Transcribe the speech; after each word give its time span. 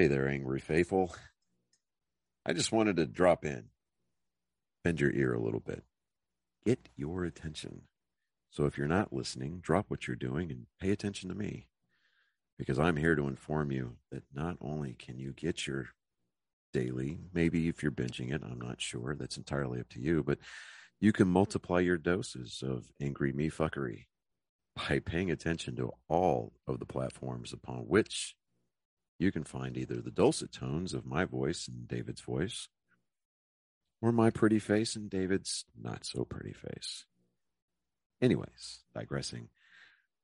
Hey 0.00 0.06
there, 0.06 0.26
angry 0.26 0.60
faithful. 0.60 1.14
I 2.46 2.54
just 2.54 2.72
wanted 2.72 2.96
to 2.96 3.04
drop 3.04 3.44
in, 3.44 3.64
bend 4.82 4.98
your 4.98 5.10
ear 5.10 5.34
a 5.34 5.38
little 5.38 5.60
bit, 5.60 5.84
get 6.64 6.88
your 6.96 7.24
attention. 7.24 7.82
So 8.48 8.64
if 8.64 8.78
you're 8.78 8.86
not 8.86 9.12
listening, 9.12 9.58
drop 9.60 9.90
what 9.90 10.06
you're 10.06 10.16
doing 10.16 10.50
and 10.50 10.68
pay 10.80 10.90
attention 10.90 11.28
to 11.28 11.34
me 11.34 11.66
because 12.58 12.78
I'm 12.78 12.96
here 12.96 13.14
to 13.14 13.28
inform 13.28 13.72
you 13.72 13.96
that 14.10 14.22
not 14.32 14.56
only 14.62 14.94
can 14.94 15.18
you 15.18 15.34
get 15.34 15.66
your 15.66 15.88
daily, 16.72 17.18
maybe 17.34 17.68
if 17.68 17.82
you're 17.82 17.92
binging 17.92 18.32
it, 18.32 18.40
I'm 18.42 18.58
not 18.58 18.80
sure, 18.80 19.14
that's 19.14 19.36
entirely 19.36 19.80
up 19.80 19.90
to 19.90 20.00
you, 20.00 20.22
but 20.22 20.38
you 20.98 21.12
can 21.12 21.28
multiply 21.28 21.80
your 21.80 21.98
doses 21.98 22.62
of 22.66 22.90
angry 23.02 23.34
me 23.34 23.50
fuckery 23.50 24.06
by 24.88 25.00
paying 25.00 25.30
attention 25.30 25.76
to 25.76 25.90
all 26.08 26.54
of 26.66 26.78
the 26.78 26.86
platforms 26.86 27.52
upon 27.52 27.80
which 27.80 28.34
you 29.20 29.30
can 29.30 29.44
find 29.44 29.76
either 29.76 30.00
the 30.00 30.10
dulcet 30.10 30.50
tones 30.50 30.94
of 30.94 31.04
my 31.04 31.26
voice 31.26 31.68
and 31.68 31.86
David's 31.86 32.22
voice, 32.22 32.68
or 34.00 34.12
my 34.12 34.30
pretty 34.30 34.58
face 34.58 34.96
and 34.96 35.10
David's 35.10 35.66
not 35.78 36.06
so 36.06 36.24
pretty 36.24 36.54
face. 36.54 37.04
Anyways, 38.22 38.80
digressing, 38.94 39.48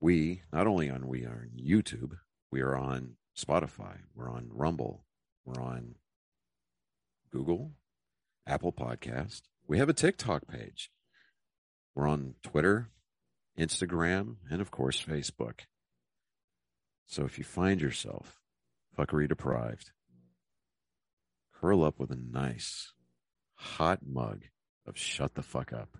we 0.00 0.42
not 0.50 0.66
only 0.66 0.88
on 0.88 1.08
we 1.08 1.24
are 1.26 1.46
on 1.46 1.62
YouTube, 1.62 2.12
we 2.50 2.62
are 2.62 2.74
on 2.74 3.16
Spotify, 3.36 3.98
we're 4.14 4.30
on 4.30 4.48
Rumble, 4.50 5.04
we're 5.44 5.62
on 5.62 5.96
Google, 7.30 7.72
Apple 8.46 8.72
Podcast. 8.72 9.42
We 9.68 9.76
have 9.76 9.90
a 9.90 9.94
TikTok 9.94 10.48
page. 10.48 10.90
We're 11.94 12.08
on 12.08 12.36
Twitter, 12.42 12.90
Instagram, 13.58 14.36
and 14.50 14.62
of 14.62 14.70
course 14.70 15.02
Facebook. 15.02 15.60
So 17.06 17.24
if 17.24 17.36
you 17.36 17.44
find 17.44 17.80
yourself 17.80 18.40
fuckery 18.96 19.28
deprived, 19.28 19.90
curl 21.54 21.84
up 21.84 21.98
with 21.98 22.10
a 22.10 22.16
nice 22.16 22.92
hot 23.54 24.00
mug 24.06 24.44
of 24.86 24.96
shut 24.96 25.34
the 25.34 25.42
fuck 25.42 25.72
up 25.72 25.98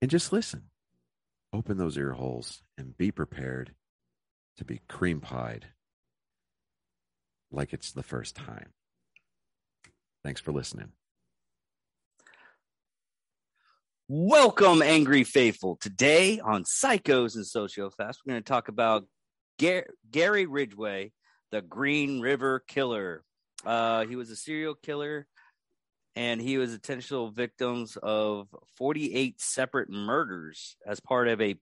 and 0.00 0.10
just 0.10 0.32
listen. 0.32 0.64
Open 1.52 1.76
those 1.76 1.98
ear 1.98 2.12
holes 2.12 2.62
and 2.78 2.96
be 2.96 3.10
prepared 3.10 3.74
to 4.56 4.64
be 4.64 4.80
cream 4.88 5.20
pied 5.20 5.66
like 7.50 7.72
it's 7.72 7.92
the 7.92 8.02
first 8.02 8.34
time. 8.34 8.72
Thanks 10.24 10.40
for 10.40 10.52
listening. 10.52 10.92
Welcome, 14.08 14.82
Angry 14.82 15.24
Faithful. 15.24 15.76
Today 15.76 16.40
on 16.40 16.64
Psychos 16.64 17.34
and 17.36 17.44
Sociopaths, 17.44 18.16
we're 18.24 18.32
going 18.32 18.42
to 18.42 18.48
talk 18.48 18.68
about 18.68 19.06
Gar- 19.60 19.86
Gary 20.10 20.46
Ridgway, 20.46 21.12
the 21.52 21.62
Green 21.62 22.20
River 22.20 22.64
Killer. 22.66 23.22
Uh, 23.64 24.06
he 24.06 24.16
was 24.16 24.30
a 24.30 24.36
serial 24.36 24.74
killer, 24.74 25.28
and 26.16 26.40
he 26.40 26.58
was 26.58 26.72
potential 26.72 27.30
victims 27.30 27.96
of 28.02 28.48
48 28.76 29.40
separate 29.40 29.90
murders 29.90 30.76
as 30.84 30.98
part 30.98 31.28
of 31.28 31.40
a 31.40 31.54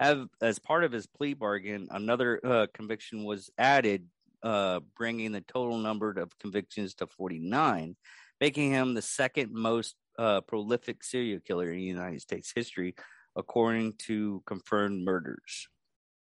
as 0.00 0.58
part 0.58 0.82
of 0.82 0.90
his 0.90 1.06
plea 1.06 1.34
bargain. 1.34 1.86
Another 1.90 2.40
uh, 2.44 2.66
conviction 2.74 3.24
was 3.24 3.48
added, 3.56 4.06
uh, 4.42 4.80
bringing 4.96 5.30
the 5.30 5.40
total 5.40 5.78
number 5.78 6.10
of 6.10 6.36
convictions 6.40 6.94
to 6.96 7.06
49, 7.06 7.96
making 8.40 8.72
him 8.72 8.94
the 8.94 9.02
second 9.02 9.52
most 9.52 9.94
uh, 10.18 10.40
prolific 10.42 11.04
serial 11.04 11.38
killer 11.40 11.70
in 11.70 11.78
United 11.78 12.20
States 12.20 12.52
history, 12.54 12.96
according 13.36 13.94
to 13.98 14.42
confirmed 14.46 15.04
murders. 15.04 15.68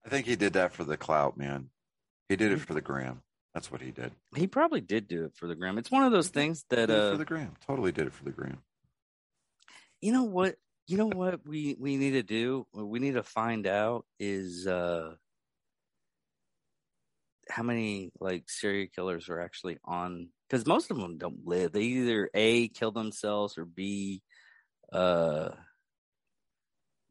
I 0.04 0.10
think 0.10 0.26
he 0.26 0.36
did 0.36 0.52
that 0.52 0.72
for 0.72 0.84
the 0.84 0.98
clout, 0.98 1.38
man. 1.38 1.70
He 2.32 2.36
did 2.36 2.50
it 2.50 2.60
for 2.62 2.72
the 2.72 2.80
gram. 2.80 3.20
That's 3.52 3.70
what 3.70 3.82
he 3.82 3.90
did. 3.90 4.12
He 4.34 4.46
probably 4.46 4.80
did 4.80 5.06
do 5.06 5.26
it 5.26 5.32
for 5.36 5.46
the 5.46 5.54
gram. 5.54 5.76
It's 5.76 5.90
one 5.90 6.02
of 6.02 6.12
those 6.12 6.28
things 6.30 6.64
that 6.70 6.88
uh, 6.88 7.10
for 7.10 7.18
the 7.18 7.26
gram. 7.26 7.52
Totally 7.66 7.92
did 7.92 8.06
it 8.06 8.14
for 8.14 8.24
the 8.24 8.30
gram. 8.30 8.62
you 10.00 10.12
know 10.12 10.22
what 10.22 10.54
you 10.86 10.96
know 10.96 11.08
what 11.08 11.46
we 11.46 11.76
we 11.78 11.98
need 11.98 12.12
to 12.12 12.22
do 12.22 12.66
we 12.72 13.00
need 13.00 13.14
to 13.14 13.22
find 13.22 13.66
out 13.66 14.06
is 14.18 14.66
uh 14.66 15.12
how 17.50 17.62
many 17.62 18.10
like 18.18 18.48
serial 18.48 18.88
killers 18.94 19.28
are 19.28 19.40
actually 19.40 19.76
on 19.84 20.30
because 20.48 20.66
most 20.66 20.90
of 20.90 20.96
them 20.96 21.18
don't 21.18 21.46
live 21.46 21.70
they 21.72 21.82
either 21.82 22.30
a 22.32 22.68
kill 22.68 22.92
themselves 22.92 23.58
or 23.58 23.66
b 23.66 24.22
uh 24.94 25.50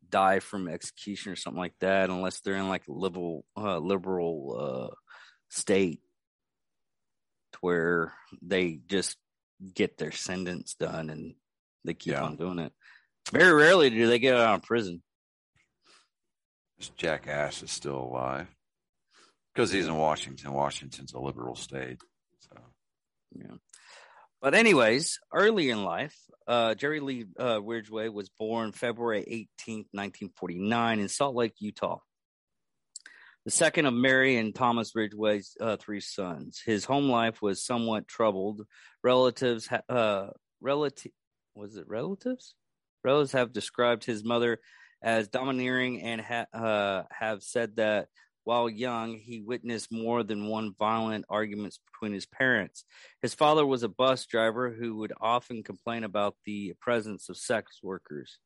die 0.10 0.40
from 0.40 0.68
execution 0.68 1.32
or 1.32 1.36
something 1.36 1.60
like 1.62 1.76
that 1.80 2.10
unless 2.10 2.42
they're 2.42 2.56
in 2.56 2.68
like 2.68 2.84
liberal 2.88 3.46
uh 3.56 3.78
liberal 3.78 4.90
uh 4.92 4.96
state 5.52 6.02
where 7.60 8.14
they 8.42 8.80
just 8.88 9.18
get 9.76 9.98
their 9.98 10.12
sentence 10.12 10.74
done 10.74 11.10
and 11.10 11.36
they 11.86 11.94
keep 11.94 12.14
Yeah. 12.14 12.24
on 12.24 12.36
doing 12.38 12.58
it 12.60 12.74
very 13.32 13.54
rarely 13.54 13.90
do 13.92 14.08
they 14.08 14.18
get 14.20 14.36
out 14.36 14.56
of 14.56 14.64
prison. 14.64 15.04
This 16.78 16.90
jackass 16.98 17.62
is 17.62 17.72
still 17.72 17.98
alive 17.98 18.48
because 19.54 19.72
he's 19.72 19.86
in 19.88 19.96
Washington. 19.96 20.54
Washington's 20.54 21.14
a 21.14 21.20
liberal 21.20 21.56
state. 21.56 22.00
So 22.40 22.58
Yeah. 23.36 23.56
But 24.42 24.56
anyways, 24.56 25.20
early 25.32 25.70
in 25.70 25.84
life, 25.84 26.18
uh, 26.48 26.74
Jerry 26.74 27.00
Lee 27.00 27.26
uh, 27.40 27.62
Ridgway 27.62 28.10
was 28.10 28.30
born 28.30 28.72
February 28.72 29.22
18th, 29.22 29.88
1949 29.92 31.00
in 31.00 31.08
Salt 31.08 31.36
Lake, 31.36 31.54
Utah. 31.60 32.00
The 33.46 33.52
second 33.52 33.88
of 33.88 33.94
Mary 33.96 34.38
and 34.38 34.54
Thomas 34.54 34.96
Ridgway's 34.96 35.58
uh, 35.60 35.76
three 35.78 36.00
sons. 36.00 36.62
His 36.64 36.86
home 36.86 37.10
life 37.10 37.42
was 37.42 37.66
somewhat 37.66 38.08
troubled. 38.08 38.62
Relatives, 39.04 39.68
uh, 39.90 40.28
relative, 40.62 41.12
was 41.56 41.76
it 41.76 41.88
relatives? 41.88 42.54
Relatives 43.04 43.32
have 43.32 43.52
described 43.52 44.06
his 44.06 44.24
mother 44.24 44.60
as 45.02 45.28
domineering 45.28 46.04
and 46.04 46.22
ha- 46.22 46.46
uh, 46.54 47.04
have 47.12 47.42
said 47.42 47.78
that 47.78 48.10
while 48.44 48.70
young, 48.70 49.18
he 49.18 49.42
witnessed 49.42 49.92
more 49.92 50.24
than 50.24 50.48
one 50.48 50.74
violent 50.78 51.26
arguments 51.28 51.80
between 51.92 52.14
his 52.14 52.28
parents. 52.28 52.86
His 53.24 53.34
father 53.34 53.66
was 53.66 53.82
a 53.82 53.90
bus 53.90 54.26
driver 54.28 54.70
who 54.72 54.98
would 54.98 55.14
often 55.20 55.64
complain 55.64 56.04
about 56.04 56.36
the 56.46 56.74
presence 56.80 57.30
of 57.30 57.38
sex 57.38 57.80
workers. 57.82 58.38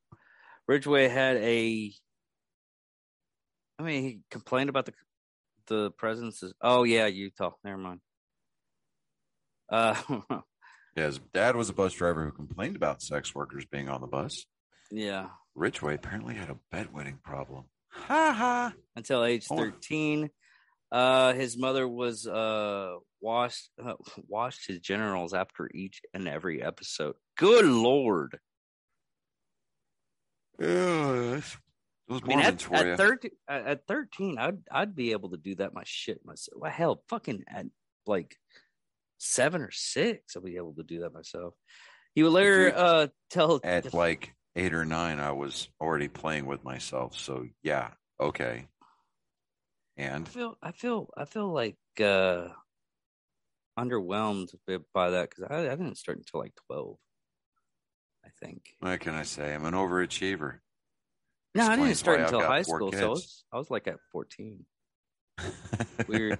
Ridgway 0.68 1.10
had 1.10 1.38
a 1.38 1.94
I 3.80 3.84
mean, 3.84 4.04
he 4.04 4.20
complained 4.32 4.70
about 4.70 4.86
the 4.86 4.94
the 5.68 5.92
presence 5.92 6.44
of 6.44 6.54
oh 6.62 6.84
yeah, 6.84 7.08
Utah. 7.08 7.52
Never 7.64 7.78
mind. 7.78 8.00
Uh 9.70 9.96
yeah, 10.96 11.06
his 11.08 11.20
dad 11.34 11.56
was 11.56 11.70
a 11.70 11.74
bus 11.74 11.94
driver 11.94 12.24
who 12.26 12.32
complained 12.32 12.76
about 12.76 13.02
sex 13.02 13.34
workers 13.34 13.66
being 13.66 13.90
on 13.90 14.02
the 14.02 14.08
bus. 14.08 14.46
yeah. 14.92 15.30
Ridgway 15.56 15.96
apparently 15.96 16.36
had 16.36 16.50
a 16.50 16.58
bedwetting 16.76 17.24
problem. 17.24 17.66
Ha 17.90 18.34
ha. 18.34 18.74
until 18.96 19.24
age 19.24 19.46
Oh. 19.50 19.56
13. 19.58 20.30
Uh, 20.92 21.34
his 21.34 21.58
mother 21.58 21.88
was 21.88 22.28
uh, 22.28 22.96
washed 23.22 23.70
uh, 23.84 23.94
washed 24.28 24.68
his 24.68 24.80
generals 24.80 25.34
after 25.34 25.70
each 25.74 26.02
and 26.14 26.28
every 26.28 26.62
episode. 26.62 27.16
Good 27.38 27.66
lord! 27.66 28.38
Yeah, 30.60 31.42
those 32.08 32.22
I 32.24 32.28
mean, 32.28 32.38
Mormons 32.38 32.64
at, 32.64 32.68
for 32.68 32.76
at 32.76 32.86
you. 32.86 32.96
13, 32.98 33.32
at 33.48 33.68
at 33.68 33.88
13, 33.88 34.38
I'd 34.38 34.58
I'd 34.72 34.96
be 34.96 35.12
able 35.12 35.32
to 35.32 35.38
do 35.38 35.56
that 35.56 35.74
my 35.74 35.84
shit 35.86 36.26
myself. 36.26 36.60
Well, 36.60 36.72
hell, 36.72 37.04
fucking 37.10 37.44
at 37.48 37.66
like 38.06 38.36
seven 39.18 39.62
or 39.62 39.72
six, 39.72 40.36
I'll 40.36 40.44
be 40.44 40.58
able 40.58 40.74
to 40.76 40.84
do 40.84 41.00
that 41.02 41.14
myself. 41.14 41.56
He 42.14 42.24
would 42.24 42.32
later 42.32 42.74
uh 42.76 43.08
tell 43.30 43.60
At 43.64 43.94
like 43.94 44.34
eight 44.56 44.74
or 44.74 44.86
nine, 44.86 45.20
I 45.20 45.32
was 45.32 45.68
already 45.82 46.08
playing 46.08 46.46
with 46.46 46.64
myself. 46.64 47.18
So 47.18 47.46
yeah, 47.64 47.92
okay. 48.20 48.68
And 49.98 50.28
I 50.28 50.30
feel 50.30 50.58
I 50.62 50.72
feel 50.72 51.10
I 51.18 51.26
feel 51.26 51.52
like 51.52 51.78
uh 52.00 52.50
underwhelmed 53.78 54.50
by 54.94 55.10
that 55.12 55.30
because 55.30 55.46
I, 55.50 55.72
I 55.72 55.76
didn't 55.76 55.98
start 55.98 56.18
until 56.18 56.40
like 56.40 56.54
twelve. 56.68 56.98
I 58.24 58.30
think. 58.44 58.64
what 58.80 59.00
can 59.02 59.14
I 59.14 59.22
say? 59.22 59.54
I'm 59.54 59.66
an 59.66 59.76
overachiever. 59.76 60.60
No, 61.56 61.68
I 61.68 61.76
didn't 61.78 61.96
start 61.96 62.20
until 62.20 62.42
high 62.42 62.62
school, 62.64 62.92
so 62.92 63.06
I 63.06 63.10
was, 63.10 63.44
I 63.54 63.58
was 63.58 63.72
like 63.72 63.88
at 63.88 63.98
fourteen. 64.12 64.66
Weird. 66.08 66.38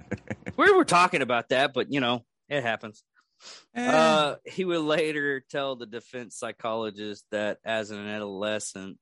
We 0.58 0.72
were 0.72 0.86
talking 0.86 1.22
about 1.22 1.50
that, 1.50 1.74
but 1.74 1.92
you 1.92 2.00
know, 2.02 2.26
it 2.50 2.62
happens. 2.62 3.04
Eh, 3.76 3.88
Uh, 3.92 4.36
he 4.46 4.66
would 4.66 4.82
later 4.82 5.40
tell 5.50 5.76
the 5.76 5.86
defense 5.86 6.38
psychologist 6.38 7.26
that 7.32 7.60
as 7.66 7.92
an 7.92 8.08
adolescent, 8.08 8.98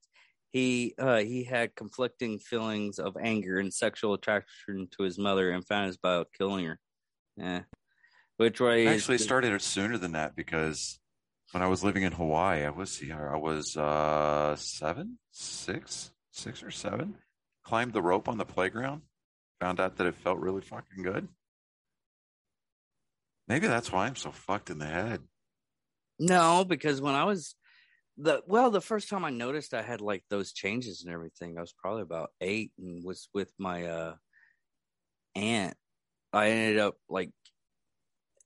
he 0.52 0.94
uh, 1.00 1.18
he 1.20 1.44
had 1.44 1.76
conflicting 1.76 2.40
feelings 2.40 3.00
of 3.00 3.18
anger 3.20 3.58
and 3.60 3.74
sexual 3.74 4.14
attraction 4.14 4.88
to 4.98 5.04
his 5.04 5.18
mother, 5.18 5.52
and 5.52 5.66
found 5.66 5.88
his 5.88 5.96
about 5.98 6.28
killing 6.38 6.66
her. 6.66 6.80
Yeah, 7.38 7.62
which 8.38 8.60
way 8.62 8.88
actually 8.88 9.18
started 9.18 9.60
sooner 9.62 9.98
than 9.98 10.12
that 10.12 10.36
because 10.36 11.00
when 11.54 11.62
I 11.62 11.68
was 11.68 11.84
living 11.84 12.02
in 12.02 12.12
Hawaii, 12.12 12.66
I 12.66 12.72
was 12.72 12.98
here. 12.98 13.30
I 13.32 13.38
was 13.38 13.78
uh 13.78 14.56
seven, 14.56 15.20
six, 15.32 16.12
six 16.32 16.64
or 16.64 16.72
seven. 16.72 17.16
Climbed 17.64 17.94
the 17.94 18.02
rope 18.02 18.28
on 18.28 18.40
the 18.40 18.46
playground. 18.46 19.04
Found 19.62 19.80
out 19.80 19.98
that 19.98 20.08
it 20.08 20.16
felt 20.16 20.40
really 20.40 20.62
fucking 20.62 21.04
good. 21.04 21.28
Maybe 23.48 23.68
that's 23.68 23.92
why 23.92 24.08
I'm 24.08 24.16
so 24.16 24.32
fucked 24.32 24.72
in 24.72 24.80
the 24.80 24.88
head. 24.88 25.22
No, 26.20 26.66
because 26.66 27.02
when 27.02 27.14
I 27.14 27.26
was 27.26 27.56
the 28.18 28.42
well, 28.48 28.72
the 28.72 28.82
first 28.82 29.10
time 29.10 29.24
I 29.24 29.30
noticed 29.30 29.76
I 29.76 29.84
had 29.84 30.02
like 30.02 30.24
those 30.30 30.54
changes 30.54 31.04
and 31.04 31.14
everything, 31.14 31.58
I 31.58 31.62
was 31.62 31.74
probably 31.74 32.02
about 32.02 32.32
eight 32.42 32.72
and 32.80 33.06
was 33.06 33.30
with 33.32 33.52
my 33.60 33.86
uh 33.86 34.16
aunt. 35.36 35.76
I 36.32 36.50
ended 36.50 36.80
up 36.80 36.96
like 37.08 37.30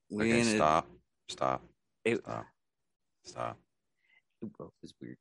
we 0.09 0.31
okay, 0.31 0.42
ended, 0.42 0.56
stop, 0.57 0.88
stop, 1.30 1.63
it, 2.04 2.19
stop, 2.19 2.45
stop. 3.27 3.57
It 4.41 4.50
was 4.81 4.94
weird. 5.01 5.18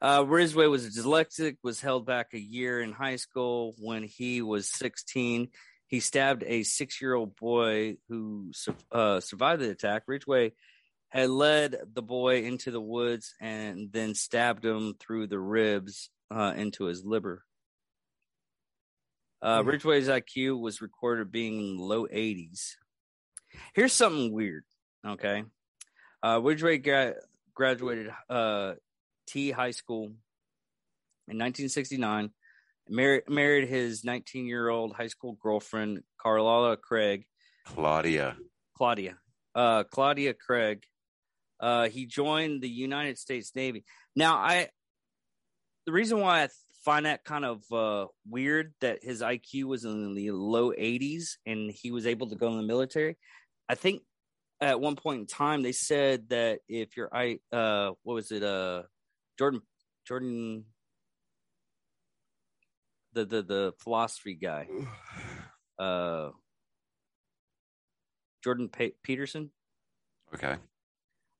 Uh, 0.00 0.24
Ridgway 0.26 0.66
was 0.66 0.84
a 0.84 0.90
dyslexic, 0.90 1.56
was 1.62 1.80
held 1.80 2.06
back 2.06 2.28
a 2.32 2.38
year 2.38 2.80
in 2.80 2.92
high 2.92 3.16
school. 3.16 3.74
When 3.78 4.02
he 4.02 4.42
was 4.42 4.68
16, 4.70 5.48
he 5.86 6.00
stabbed 6.00 6.44
a 6.46 6.62
six 6.62 7.00
year 7.00 7.14
old 7.14 7.36
boy 7.36 7.96
who 8.08 8.52
uh, 8.92 9.20
survived 9.20 9.62
the 9.62 9.70
attack. 9.70 10.02
Ridgway 10.06 10.52
had 11.10 11.30
led 11.30 11.76
the 11.92 12.02
boy 12.02 12.42
into 12.42 12.70
the 12.70 12.80
woods 12.80 13.34
and 13.40 13.92
then 13.92 14.14
stabbed 14.14 14.64
him 14.64 14.94
through 14.98 15.28
the 15.28 15.38
ribs 15.38 16.10
uh, 16.30 16.52
into 16.56 16.84
his 16.84 17.04
liver. 17.04 17.44
Uh, 19.40 19.62
mm. 19.62 19.66
Ridgway's 19.66 20.08
IQ 20.08 20.60
was 20.60 20.80
recorded 20.80 21.30
being 21.30 21.60
in 21.60 21.78
low 21.78 22.06
80s. 22.06 22.72
Here's 23.74 23.92
something 23.92 24.32
weird. 24.32 24.64
Okay. 25.06 25.44
Uh, 26.22 26.40
Ridgway 26.42 26.78
gra- 26.78 27.14
graduated 27.54 28.10
uh, 28.28 28.74
Tyee 29.28 29.52
High 29.52 29.72
School 29.72 30.04
in 31.28 31.38
1969. 31.38 32.30
Mar- 32.88 33.22
married 33.28 33.68
his 33.68 34.04
19 34.04 34.46
year 34.46 34.68
old 34.68 34.92
high 34.92 35.06
school 35.06 35.38
girlfriend, 35.42 36.00
Carlotta 36.20 36.76
Kraig. 36.76 37.24
Claudia. 37.66 38.36
Claudia. 38.76 39.16
Uh, 39.54 39.84
Claudia 39.84 40.34
Kraig 40.34 40.84
uh, 41.60 41.88
he 41.88 42.06
joined 42.06 42.62
the 42.62 42.68
United 42.68 43.18
States 43.18 43.52
Navy. 43.54 43.84
Now, 44.14 44.36
I 44.36 44.68
the 45.86 45.92
reason 45.92 46.20
why 46.20 46.44
I 46.44 46.48
find 46.84 47.06
that 47.06 47.24
kind 47.24 47.44
of 47.44 47.62
uh, 47.72 48.06
weird 48.28 48.74
that 48.80 49.02
his 49.02 49.22
IQ 49.22 49.64
was 49.64 49.84
in 49.84 50.14
the 50.14 50.30
low 50.30 50.72
80s 50.72 51.36
and 51.46 51.70
he 51.70 51.90
was 51.90 52.06
able 52.06 52.28
to 52.28 52.36
go 52.36 52.48
in 52.48 52.58
the 52.58 52.62
military. 52.62 53.16
I 53.68 53.74
think 53.74 54.02
at 54.60 54.80
one 54.80 54.96
point 54.96 55.20
in 55.20 55.26
time 55.26 55.62
they 55.62 55.72
said 55.72 56.28
that 56.28 56.60
if 56.68 56.96
your 56.96 57.08
I 57.12 57.38
uh 57.52 57.92
what 58.02 58.14
was 58.14 58.30
it 58.30 58.42
uh 58.42 58.82
Jordan 59.38 59.62
Jordan 60.06 60.64
the 63.12 63.24
the 63.24 63.42
the 63.42 63.74
philosophy 63.78 64.34
guy 64.34 64.68
uh 65.78 66.30
Jordan 68.42 68.70
Peterson 69.02 69.50
okay 70.34 70.56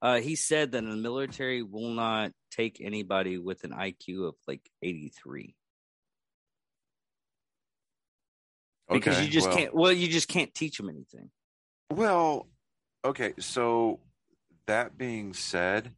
uh, 0.05 0.21
he 0.21 0.37
said 0.37 0.73
that 0.73 0.85
the 0.85 0.97
military 0.97 1.63
will 1.63 1.89
not 1.89 2.33
take 2.51 2.79
anybody 2.79 3.39
with 3.39 3.65
an 3.65 3.71
IQ 3.71 4.29
of 4.29 4.35
like 4.47 4.61
83. 4.83 5.55
Because 8.91 9.17
okay, 9.17 9.25
you 9.25 9.31
just 9.31 9.49
well, 9.49 9.57
can't. 9.57 9.75
Well, 9.75 9.93
you 9.93 10.09
just 10.09 10.29
can't 10.29 10.55
teach 10.55 10.77
them 10.77 10.91
anything. 10.91 11.31
Well, 11.91 12.49
okay. 13.05 13.35
So 13.39 14.01
that 14.67 14.97
being 14.97 15.35
said, 15.35 15.93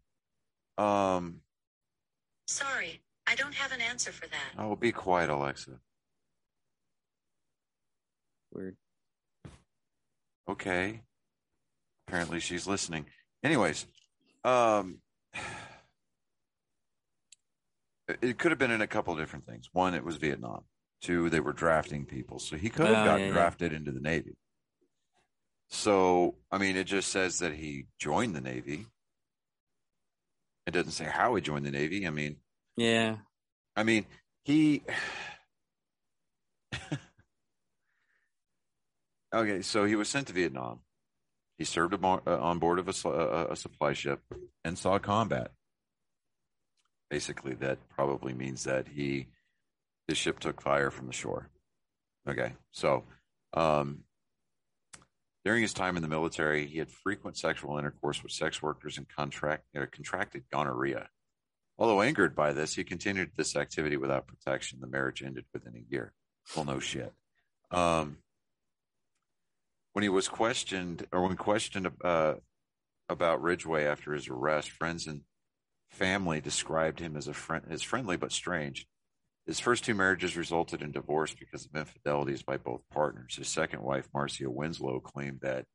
um, 0.78 1.40
sorry, 2.46 3.00
I 3.26 3.34
don't 3.34 3.54
have 3.54 3.72
an 3.72 3.80
answer 3.80 4.12
for 4.12 4.26
that. 4.28 4.52
Oh, 4.58 4.76
be 4.76 4.92
quiet, 4.92 5.30
Alexa. 5.30 5.78
Weird. 8.52 8.76
Okay. 10.48 11.02
Apparently, 12.06 12.40
she's 12.40 12.66
listening. 12.66 13.06
Anyways, 13.42 13.86
um, 14.44 14.98
it 18.22 18.38
could 18.38 18.52
have 18.52 18.58
been 18.58 18.70
in 18.70 18.80
a 18.80 18.86
couple 18.86 19.12
of 19.12 19.18
different 19.18 19.46
things. 19.46 19.68
One, 19.72 19.94
it 19.94 20.04
was 20.04 20.16
Vietnam. 20.16 20.62
Two, 21.02 21.28
they 21.28 21.40
were 21.40 21.52
drafting 21.52 22.06
people, 22.06 22.38
so 22.38 22.56
he 22.56 22.70
could 22.70 22.86
have 22.86 23.02
oh, 23.02 23.04
gotten 23.04 23.26
yeah, 23.26 23.32
drafted 23.32 23.72
yeah. 23.72 23.78
into 23.78 23.92
the 23.92 24.00
Navy. 24.00 24.36
So, 25.68 26.36
I 26.50 26.58
mean, 26.58 26.76
it 26.76 26.84
just 26.84 27.10
says 27.10 27.38
that 27.40 27.52
he 27.52 27.86
joined 27.98 28.36
the 28.36 28.40
Navy. 28.40 28.86
It 30.66 30.72
doesn't 30.72 30.92
say 30.92 31.04
how 31.04 31.34
he 31.34 31.42
joined 31.42 31.66
the 31.66 31.70
Navy. 31.70 32.06
I 32.06 32.10
mean, 32.10 32.36
yeah. 32.76 33.16
I 33.74 33.82
mean, 33.82 34.06
he. 34.44 34.82
okay, 39.34 39.62
so 39.62 39.84
he 39.84 39.96
was 39.96 40.08
sent 40.08 40.28
to 40.28 40.32
Vietnam. 40.32 40.80
He 41.58 41.64
served 41.64 41.94
uh, 42.04 42.18
on 42.26 42.58
board 42.58 42.78
of 42.78 42.88
a, 42.88 42.92
a 43.50 43.56
supply 43.56 43.92
ship 43.92 44.20
and 44.64 44.78
saw 44.78 44.98
combat. 44.98 45.52
Basically, 47.08 47.54
that 47.54 47.78
probably 47.88 48.34
means 48.34 48.64
that 48.64 48.88
he 48.88 49.28
his 50.08 50.18
ship 50.18 50.38
took 50.38 50.60
fire 50.60 50.90
from 50.90 51.06
the 51.06 51.12
shore. 51.12 51.48
Okay, 52.28 52.52
so 52.72 53.04
um, 53.54 54.04
during 55.46 55.62
his 55.62 55.72
time 55.72 55.94
in 55.94 56.02
the 56.02 56.08
military, 56.08 56.66
he 56.66 56.78
had 56.78 56.90
frequent 56.90 57.36
sexual 57.36 57.78
intercourse 57.78 58.20
with 58.20 58.32
sex 58.32 58.60
workers 58.60 58.98
and 58.98 59.08
contract, 59.08 59.62
uh, 59.80 59.86
contracted 59.92 60.42
gonorrhea. 60.50 61.08
Although 61.78 62.02
angered 62.02 62.34
by 62.34 62.52
this, 62.52 62.74
he 62.74 62.82
continued 62.82 63.30
this 63.36 63.54
activity 63.54 63.96
without 63.96 64.26
protection. 64.26 64.80
The 64.80 64.88
marriage 64.88 65.22
ended 65.22 65.44
within 65.54 65.76
a 65.76 65.84
year. 65.88 66.12
Well, 66.56 66.64
no 66.64 66.80
shit. 66.80 67.12
Um, 67.70 68.16
when 69.92 70.02
he 70.02 70.08
was 70.08 70.26
questioned, 70.26 71.06
or 71.12 71.22
when 71.22 71.36
questioned 71.36 71.92
uh, 72.02 72.34
about 73.08 73.40
Ridgway 73.40 73.84
after 73.84 74.14
his 74.14 74.26
arrest, 74.26 74.72
friends 74.72 75.06
and 75.06 75.20
family 75.90 76.40
described 76.40 76.98
him 76.98 77.16
as 77.16 77.28
a 77.28 77.32
friend, 77.32 77.66
as 77.70 77.82
friendly 77.82 78.16
but 78.16 78.32
strange. 78.32 78.88
His 79.46 79.60
first 79.60 79.84
two 79.84 79.94
marriages 79.94 80.36
resulted 80.36 80.82
in 80.82 80.90
divorce 80.90 81.32
because 81.32 81.66
of 81.66 81.76
infidelities 81.76 82.42
by 82.42 82.56
both 82.56 82.82
partners. 82.90 83.36
His 83.36 83.48
second 83.48 83.80
wife, 83.82 84.08
Marcia 84.12 84.50
Winslow, 84.50 84.98
claimed 85.00 85.40
that 85.42 85.66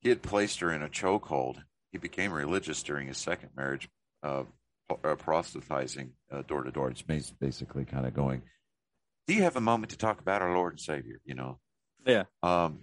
he 0.00 0.10
had 0.10 0.20
placed 0.22 0.60
her 0.60 0.70
in 0.70 0.82
a 0.82 0.88
chokehold. 0.88 1.62
He 1.92 1.98
became 1.98 2.32
religious 2.32 2.82
during 2.82 3.08
his 3.08 3.16
second 3.16 3.50
marriage, 3.56 3.88
uh, 4.22 4.44
uh, 4.90 5.14
proselytizing 5.14 6.12
uh, 6.30 6.42
door 6.42 6.62
to 6.62 6.70
door. 6.70 6.90
It's 6.90 7.32
basically 7.32 7.86
kind 7.86 8.06
of 8.06 8.12
going, 8.12 8.42
"Do 9.26 9.34
you 9.34 9.44
have 9.44 9.56
a 9.56 9.60
moment 9.62 9.90
to 9.90 9.98
talk 9.98 10.20
about 10.20 10.42
our 10.42 10.54
Lord 10.54 10.74
and 10.74 10.80
Savior?" 10.80 11.20
You 11.24 11.34
know. 11.34 11.58
Yeah. 12.04 12.24
Um, 12.42 12.80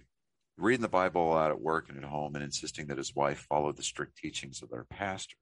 reading 0.56 0.82
the 0.82 0.88
Bible 0.88 1.32
out 1.32 1.50
at 1.52 1.60
work 1.60 1.88
and 1.88 1.98
at 1.98 2.04
home, 2.04 2.34
and 2.34 2.42
insisting 2.42 2.88
that 2.88 2.98
his 2.98 3.14
wife 3.14 3.46
follow 3.48 3.70
the 3.72 3.82
strict 3.84 4.16
teachings 4.16 4.62
of 4.62 4.70
their 4.70 4.84
pastor. 4.84 5.36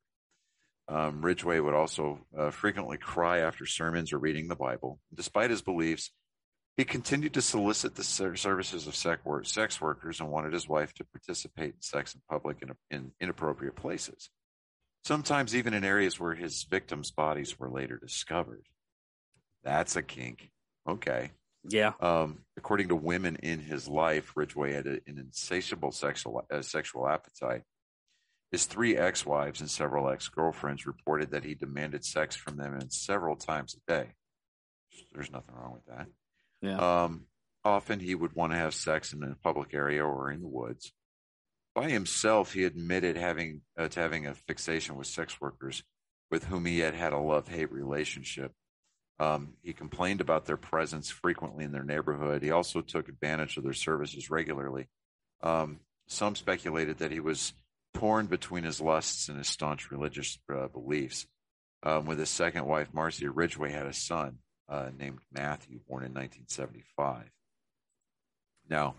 Um, 0.89 1.23
Ridgway 1.25 1.61
would 1.61 1.75
also 1.75 2.27
uh, 2.37 2.51
frequently 2.51 2.99
cry 2.99 3.39
after 3.39 3.67
sermons 3.67 4.13
or 4.13 4.19
reading 4.19 4.49
the 4.49 4.57
Bible. 4.57 4.99
Despite 5.15 5.51
his 5.51 5.63
beliefs, 5.63 6.11
he 6.77 6.85
continued 6.85 7.35
to 7.35 7.43
solicit 7.43 7.95
the 7.95 8.05
services 8.05 8.87
of 8.87 8.97
sex 8.97 9.81
workers 9.81 10.21
and 10.21 10.31
wanted 10.31 10.53
his 10.53 10.69
wife 10.69 10.95
to 10.95 11.05
participate 11.05 11.75
in 11.75 11.83
sex 11.83 12.15
in 12.15 12.21
public 12.29 12.63
in, 12.63 12.73
in 12.91 13.13
inappropriate 13.21 13.77
places, 13.77 14.31
sometimes 15.05 15.55
even 15.55 15.75
in 15.75 15.85
areas 15.85 16.19
where 16.19 16.35
his 16.35 16.65
victims' 16.65 17.11
bodies 17.11 17.59
were 17.59 17.71
later 17.71 17.99
discovered. 17.99 18.67
That's 19.63 19.97
a 19.97 20.03
kink. 20.03 20.51
Okay. 20.89 21.31
Yeah. 21.69 21.93
Um, 22.01 22.39
according 22.57 22.89
to 22.89 22.97
women 22.97 23.37
in 23.37 23.61
his 23.61 23.87
life, 23.87 24.33
Ridgway 24.35 24.73
had 24.73 24.87
an 24.87 25.03
insatiable 25.07 25.93
sexual 25.93 26.45
uh, 26.51 26.63
sexual 26.63 27.07
appetite. 27.07 27.63
His 28.53 28.67
three 28.67 28.97
ex-wives 28.97 29.61
and 29.61 29.71
several 29.71 30.09
ex-girlfriends 30.11 30.87
reported 30.87 31.31
that 31.31 31.45
he 31.45 31.55
demanded 31.55 32.05
sex 32.05 32.37
from 32.37 32.57
them 32.57 32.75
in 32.75 32.91
several 32.91 33.35
times 33.35 33.75
a 33.75 33.91
day. 33.91 34.11
There's 35.13 35.33
nothing 35.33 35.55
wrong 35.55 35.73
with 35.73 35.87
that. 35.87 36.07
Yeah. 36.61 37.05
Um, 37.05 37.25
often 37.65 37.99
he 37.99 38.15
would 38.15 38.35
want 38.35 38.53
to 38.53 38.59
have 38.59 38.75
sex 38.75 39.13
in 39.13 39.23
a 39.23 39.35
public 39.43 39.73
area 39.73 40.05
or 40.05 40.31
in 40.31 40.43
the 40.43 40.49
woods. 40.49 40.93
By 41.75 41.89
himself, 41.91 42.53
he 42.53 42.65
admitted 42.65 43.17
having 43.17 43.63
uh, 43.79 43.89
to 43.89 44.01
having 44.01 44.27
a 44.27 44.35
fixation 44.35 44.97
with 44.97 45.07
sex 45.07 45.41
workers 45.41 45.83
with 46.31 46.45
whom 46.45 46.67
he 46.67 46.81
had 46.81 46.95
had 46.95 47.15
a 47.15 47.19
love-hate 47.19 47.73
relationship 47.73 48.53
um, 49.23 49.55
he 49.63 49.73
complained 49.73 50.21
about 50.21 50.47
their 50.47 50.57
presence 50.57 51.09
frequently 51.09 51.65
in 51.65 51.71
their 51.71 51.85
neighborhood. 51.85 52.43
He 52.43 52.51
also 52.51 52.81
took 52.81 53.09
advantage 53.09 53.57
of 53.57 53.63
their 53.63 53.73
services 53.73 54.31
regularly. 54.31 54.89
Um, 55.43 55.79
some 56.09 56.35
speculated 56.35 56.99
that 56.99 57.13
he 57.13 57.21
was 57.21 57.53
torn 57.95 58.27
between 58.27 58.65
his 58.65 58.81
lusts 58.81 59.29
and 59.29 59.39
his 59.39 59.49
staunch 59.49 59.91
religious 59.91 60.39
uh, 60.53 60.69
beliefs. 60.69 61.27
Um, 61.85 62.07
with 62.07 62.19
his 62.19 62.31
second 62.31 62.67
wife, 62.67 62.89
Marcia 62.93 63.31
Ridgway, 63.31 63.73
had 63.73 63.87
a 63.87 63.93
son 63.93 64.39
uh, 64.69 64.91
named 64.97 65.19
Matthew, 65.33 65.81
born 65.89 66.05
in 66.05 66.15
1975. 66.15 67.25
Now, 68.69 68.95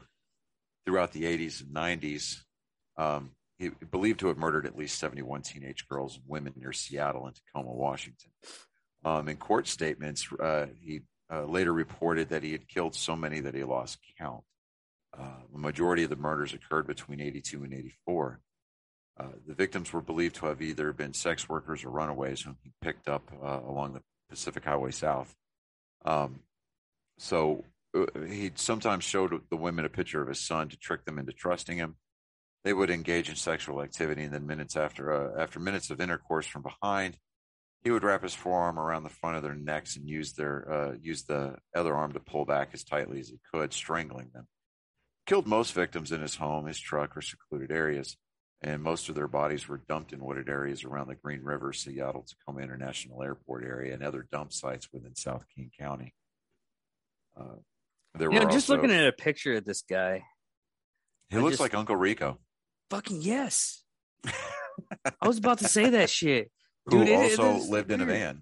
throughout 0.85 1.13
the 1.13 1.23
80s 1.23 1.61
and 1.61 1.73
90s, 1.73 2.41
um, 2.97 3.31
he 3.57 3.69
believed 3.69 4.19
to 4.19 4.27
have 4.27 4.37
murdered 4.37 4.65
at 4.65 4.77
least 4.77 4.99
71 4.99 5.41
teenage 5.43 5.87
girls 5.87 6.15
and 6.15 6.25
women 6.27 6.53
near 6.57 6.73
Seattle 6.73 7.25
and 7.25 7.35
Tacoma, 7.35 7.71
Washington. 7.71 8.31
Um, 9.05 9.27
in 9.29 9.37
court 9.37 9.67
statements, 9.67 10.27
uh, 10.39 10.67
he 10.81 11.01
uh, 11.31 11.45
later 11.45 11.73
reported 11.73 12.29
that 12.29 12.43
he 12.43 12.51
had 12.51 12.67
killed 12.67 12.95
so 12.95 13.15
many 13.15 13.39
that 13.41 13.55
he 13.55 13.63
lost 13.63 13.99
count. 14.19 14.43
Uh, 15.17 15.41
the 15.51 15.59
majority 15.59 16.03
of 16.03 16.09
the 16.09 16.15
murders 16.15 16.53
occurred 16.53 16.87
between 16.87 17.21
82 17.21 17.63
and 17.63 17.73
84. 17.73 18.39
Uh, 19.19 19.27
the 19.47 19.53
victims 19.53 19.93
were 19.93 20.01
believed 20.01 20.35
to 20.35 20.47
have 20.47 20.61
either 20.61 20.91
been 20.91 21.13
sex 21.13 21.47
workers 21.47 21.83
or 21.83 21.89
runaways 21.89 22.41
whom 22.41 22.57
he 22.63 22.71
picked 22.81 23.07
up 23.07 23.31
uh, 23.43 23.59
along 23.67 23.93
the 23.93 24.01
Pacific 24.29 24.63
Highway 24.63 24.91
South. 24.91 25.35
Um, 26.03 26.39
so 27.19 27.63
uh, 27.95 28.05
he 28.27 28.51
sometimes 28.55 29.03
showed 29.03 29.39
the 29.49 29.57
women 29.57 29.85
a 29.85 29.89
picture 29.89 30.21
of 30.21 30.27
his 30.27 30.39
son 30.39 30.69
to 30.69 30.77
trick 30.77 31.05
them 31.05 31.19
into 31.19 31.31
trusting 31.31 31.77
him. 31.77 31.95
They 32.63 32.73
would 32.73 32.89
engage 32.89 33.29
in 33.29 33.35
sexual 33.35 33.81
activity, 33.81 34.23
and 34.23 34.33
then 34.33 34.47
minutes 34.47 34.75
after 34.75 35.11
uh, 35.11 35.41
after 35.41 35.59
minutes 35.59 35.89
of 35.89 35.99
intercourse 35.99 36.47
from 36.47 36.63
behind, 36.63 37.17
he 37.83 37.91
would 37.91 38.03
wrap 38.03 38.23
his 38.23 38.33
forearm 38.33 38.79
around 38.79 39.03
the 39.03 39.09
front 39.09 39.35
of 39.35 39.43
their 39.43 39.55
necks 39.55 39.97
and 39.97 40.07
use 40.07 40.33
their 40.33 40.71
uh, 40.71 40.95
use 40.99 41.23
the 41.23 41.57
other 41.75 41.93
arm 41.93 42.13
to 42.13 42.19
pull 42.19 42.45
back 42.45 42.69
as 42.73 42.83
tightly 42.83 43.19
as 43.19 43.27
he 43.27 43.39
could, 43.53 43.73
strangling 43.73 44.29
them. 44.33 44.47
Killed 45.27 45.45
most 45.45 45.73
victims 45.73 46.11
in 46.11 46.21
his 46.21 46.35
home, 46.35 46.65
his 46.65 46.79
truck, 46.79 47.15
or 47.15 47.21
secluded 47.21 47.71
areas, 47.71 48.17
and 48.63 48.81
most 48.81 49.09
of 49.09 49.15
their 49.15 49.27
bodies 49.27 49.67
were 49.67 49.81
dumped 49.89 50.13
in 50.13 50.23
wooded 50.23 50.47
areas 50.49 50.83
around 50.83 51.07
the 51.07 51.15
Green 51.15 51.43
River, 51.43 51.73
Seattle 51.73 52.25
Tacoma 52.27 52.61
International 52.61 53.21
Airport 53.21 53.63
area, 53.65 53.93
and 53.93 54.01
other 54.03 54.25
dump 54.31 54.53
sites 54.53 54.87
within 54.93 55.15
South 55.15 55.45
King 55.53 55.69
County. 55.77 56.13
Uh, 57.39 57.57
there 58.15 58.31
You 58.31 58.39
know, 58.39 58.45
were 58.45 58.51
just 58.51 58.69
also- 58.69 58.75
looking 58.81 58.95
at 58.95 59.07
a 59.07 59.11
picture 59.11 59.53
of 59.55 59.65
this 59.65 59.81
guy, 59.81 60.23
he 61.29 61.37
I 61.37 61.39
looks 61.41 61.53
just- 61.53 61.61
like 61.61 61.73
Uncle 61.73 61.95
Rico, 61.95 62.39
fucking 62.89 63.21
yes. 63.21 63.83
I 64.25 65.27
was 65.27 65.37
about 65.37 65.59
to 65.59 65.67
say 65.67 65.89
that 65.91 66.09
shit. 66.09 66.51
who 66.85 66.99
Dude, 66.99 67.09
it- 67.09 67.11
it 67.33 67.39
also 67.39 67.55
is 67.57 67.69
lived 67.69 67.91
in 67.91 68.01
a 68.01 68.05
weird. 68.05 68.17
van. 68.19 68.29
And 68.29 68.41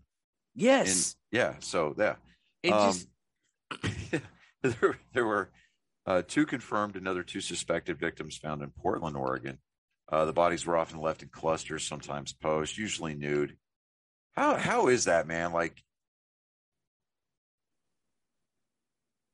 Yes. 0.53 1.15
yeah, 1.31 1.55
so 1.59 1.95
yeah, 1.97 2.15
it 2.61 2.71
um, 2.73 2.91
just 2.91 3.07
there, 4.61 4.99
there 5.13 5.25
were 5.25 5.49
uh, 6.05 6.21
two 6.27 6.45
confirmed, 6.45 6.95
another 6.97 7.23
two 7.23 7.39
suspected 7.41 7.97
victims 7.99 8.35
found 8.37 8.61
in 8.61 8.69
Portland, 8.71 9.15
Oregon. 9.15 9.59
Uh, 10.11 10.25
the 10.25 10.33
bodies 10.33 10.65
were 10.65 10.77
often 10.77 10.99
left 10.99 11.23
in 11.23 11.29
clusters, 11.29 11.87
sometimes 11.87 12.33
posed, 12.33 12.77
usually 12.77 13.15
nude. 13.15 13.55
How 14.35 14.57
how 14.57 14.87
is 14.87 15.05
that, 15.05 15.25
man? 15.25 15.53
Like 15.53 15.81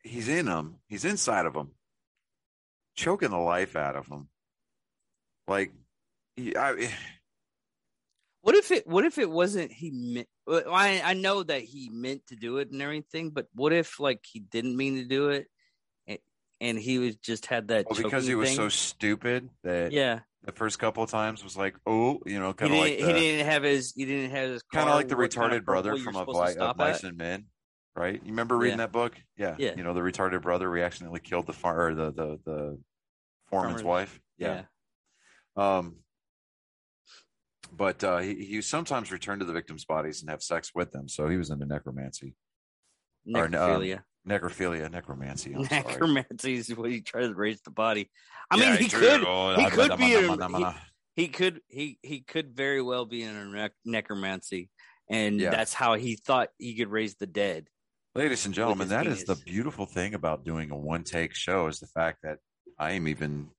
he's 0.03 0.27
in 0.27 0.45
them, 0.45 0.75
he's 0.87 1.05
inside 1.05 1.47
of 1.47 1.53
them, 1.53 1.71
choking 2.95 3.31
the 3.31 3.37
life 3.37 3.75
out 3.75 3.95
of 3.95 4.07
them. 4.07 4.29
Like, 5.47 5.71
I, 6.37 6.91
What 8.41 8.55
if 8.55 8.71
it? 8.71 8.85
What 8.85 9.05
if 9.05 9.17
it 9.17 9.29
wasn't 9.29 9.71
he 9.71 9.91
meant? 9.91 10.27
I 10.47 11.01
I 11.03 11.13
know 11.13 11.41
that 11.43 11.63
he 11.63 11.89
meant 11.91 12.27
to 12.27 12.35
do 12.35 12.57
it 12.57 12.71
and 12.71 12.81
everything, 12.81 13.31
but 13.31 13.47
what 13.53 13.73
if 13.73 13.99
like 13.99 14.23
he 14.31 14.39
didn't 14.39 14.77
mean 14.77 14.97
to 14.97 15.05
do 15.05 15.29
it, 15.29 15.47
and, 16.05 16.19
and 16.61 16.77
he 16.77 16.99
was 16.99 17.15
just 17.15 17.47
had 17.47 17.69
that 17.69 17.87
well, 17.89 18.01
because 18.01 18.27
he 18.27 18.35
was 18.35 18.49
thing? 18.49 18.57
so 18.57 18.69
stupid 18.69 19.49
that 19.63 19.91
yeah. 19.91 20.19
The 20.47 20.53
first 20.53 20.79
couple 20.79 21.03
of 21.03 21.09
times 21.11 21.43
was 21.43 21.55
like, 21.57 21.75
oh, 21.85 22.19
you 22.25 22.39
know, 22.39 22.53
kind 22.53 22.71
of 22.73 22.79
like 22.79 22.97
he 22.97 23.03
the- 23.03 23.13
didn't 23.13 23.45
have 23.45 23.63
his. 23.63 23.93
He 23.95 24.05
didn't 24.05 24.31
have 24.31 24.49
his. 24.49 24.63
kind 24.73 24.89
of 24.89 24.95
like 24.95 25.09
the 25.09 25.17
what 25.17 25.31
kind 25.35 25.53
of 25.53 25.61
retarded 25.61 25.65
brother 25.65 25.97
from 25.97 26.15
a 26.15 26.19
supposed 26.19 26.55
to 26.57 26.63
of 26.63 26.77
Mice 26.77 27.03
and 27.03 27.17
Men, 27.17 27.45
right? 27.95 28.15
You 28.23 28.29
remember 28.31 28.57
reading 28.57 28.79
Yeah. 28.79 28.85
that 28.85 28.91
book? 28.93 29.15
Yeah, 29.37 29.55
Yeah. 29.59 29.73
You 29.75 29.83
know 29.83 29.93
the 29.93 29.99
retarded 29.99 30.41
brother. 30.41 30.71
We 30.71 30.81
accidentally 30.81 31.19
killed 31.19 31.47
the 31.47 31.53
far 31.53 31.89
or 31.89 31.95
the 31.95 32.11
the 32.11 32.39
the 32.45 32.79
foreman's 33.49 33.81
Farmer's- 33.81 33.83
wife. 33.83 34.19
Yeah. 34.37 34.63
Um, 35.57 35.97
but 37.75 38.01
uh, 38.03 38.19
he 38.19 38.35
he 38.45 38.61
sometimes 38.61 39.11
returned 39.11 39.41
to 39.41 39.45
the 39.45 39.53
victims' 39.53 39.83
bodies 39.83 40.21
and 40.21 40.29
have 40.29 40.41
sex 40.41 40.71
with 40.73 40.91
them. 40.93 41.09
So 41.09 41.27
he 41.27 41.35
was 41.37 41.49
into 41.49 41.65
necromancy, 41.65 42.35
Or, 43.35 43.53
um, 43.53 43.97
Necrophilia. 44.27 44.91
necromancy. 44.91 45.53
I'm. 45.53 45.63
Necromancy 45.63 46.55
is 46.55 46.75
what 46.75 46.91
he 46.91 47.01
tries 47.01 47.27
to 47.29 47.35
raise 47.35 47.61
the 47.61 47.71
body. 47.71 48.09
I 48.51 48.57
Yeah, 48.57 48.71
mean, 48.71 48.79
he 48.81 48.89
could. 48.89 49.23
oh, 49.25 49.55
he 49.55 49.63
da- 49.63 49.69
could 49.69 49.97
be 49.97 50.13
a- 50.15 50.75
He 51.15 51.27
could. 51.29 51.61
He 51.67 51.97
he 52.03 52.21
could 52.21 52.55
very 52.55 52.81
well 52.81 53.05
be 53.05 53.23
in 53.23 53.35
a 53.35 53.45
nec- 53.45 53.73
necromancy, 53.85 54.69
and 55.09 55.39
Yeah. 55.39 55.49
that's 55.51 55.73
how 55.73 55.95
he 55.95 56.15
thought 56.15 56.49
he 56.57 56.75
could 56.75 56.89
raise 56.89 57.15
the 57.15 57.25
dead. 57.27 57.67
Ladies 58.15 58.45
and 58.45 58.53
gentlemen, 58.53 58.89
that 58.89 59.05
is 59.07 59.25
the 59.25 59.35
beautiful 59.35 59.85
thing 59.85 60.13
about 60.13 60.43
doing 60.43 60.71
a 60.71 60.77
one 60.77 61.03
take 61.03 61.33
show 61.35 61.67
is 61.67 61.79
the 61.79 61.87
fact 61.87 62.19
that 62.23 62.37
I 62.79 62.93
am 62.93 63.07
even 63.07 63.49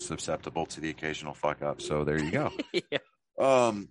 susceptible 0.00 0.64
to 0.66 0.80
the 0.80 0.90
occasional 0.90 1.34
fuck 1.34 1.62
up. 1.62 1.80
So 1.82 2.04
there 2.04 2.18
you 2.18 2.30
go. 2.30 2.50
yeah. 2.72 2.98
um, 3.38 3.88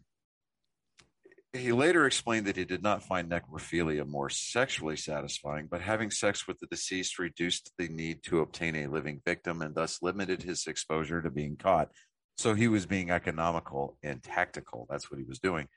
he 1.54 1.72
later 1.72 2.06
explained 2.06 2.46
that 2.46 2.56
he 2.56 2.66
did 2.66 2.84
not 2.84 3.04
find 3.04 3.30
necrophilia 3.30 4.08
more 4.08 4.30
sexually 4.30 4.96
satisfying, 4.96 5.68
but 5.70 5.82
having 5.82 6.12
sex 6.12 6.48
with 6.48 6.60
the 6.60 6.68
deceased 6.68 7.18
reduced 7.18 7.72
the 7.78 7.88
need 7.88 8.22
to 8.24 8.42
obtain 8.42 8.76
a 8.76 8.88
living 8.88 9.22
victim 9.26 9.62
and 9.62 9.74
thus 9.74 10.00
limited 10.02 10.44
his 10.44 10.68
exposure 10.68 11.22
to 11.22 11.32
being 11.32 11.56
caught. 11.56 11.90
So 12.38 12.54
he 12.54 12.68
was 12.68 12.86
being 12.86 13.10
economical 13.10 13.98
and 14.04 14.22
tactical. 14.22 14.86
That's 14.90 15.10
what 15.10 15.20
he 15.20 15.26
was 15.26 15.40
doing. 15.40 15.68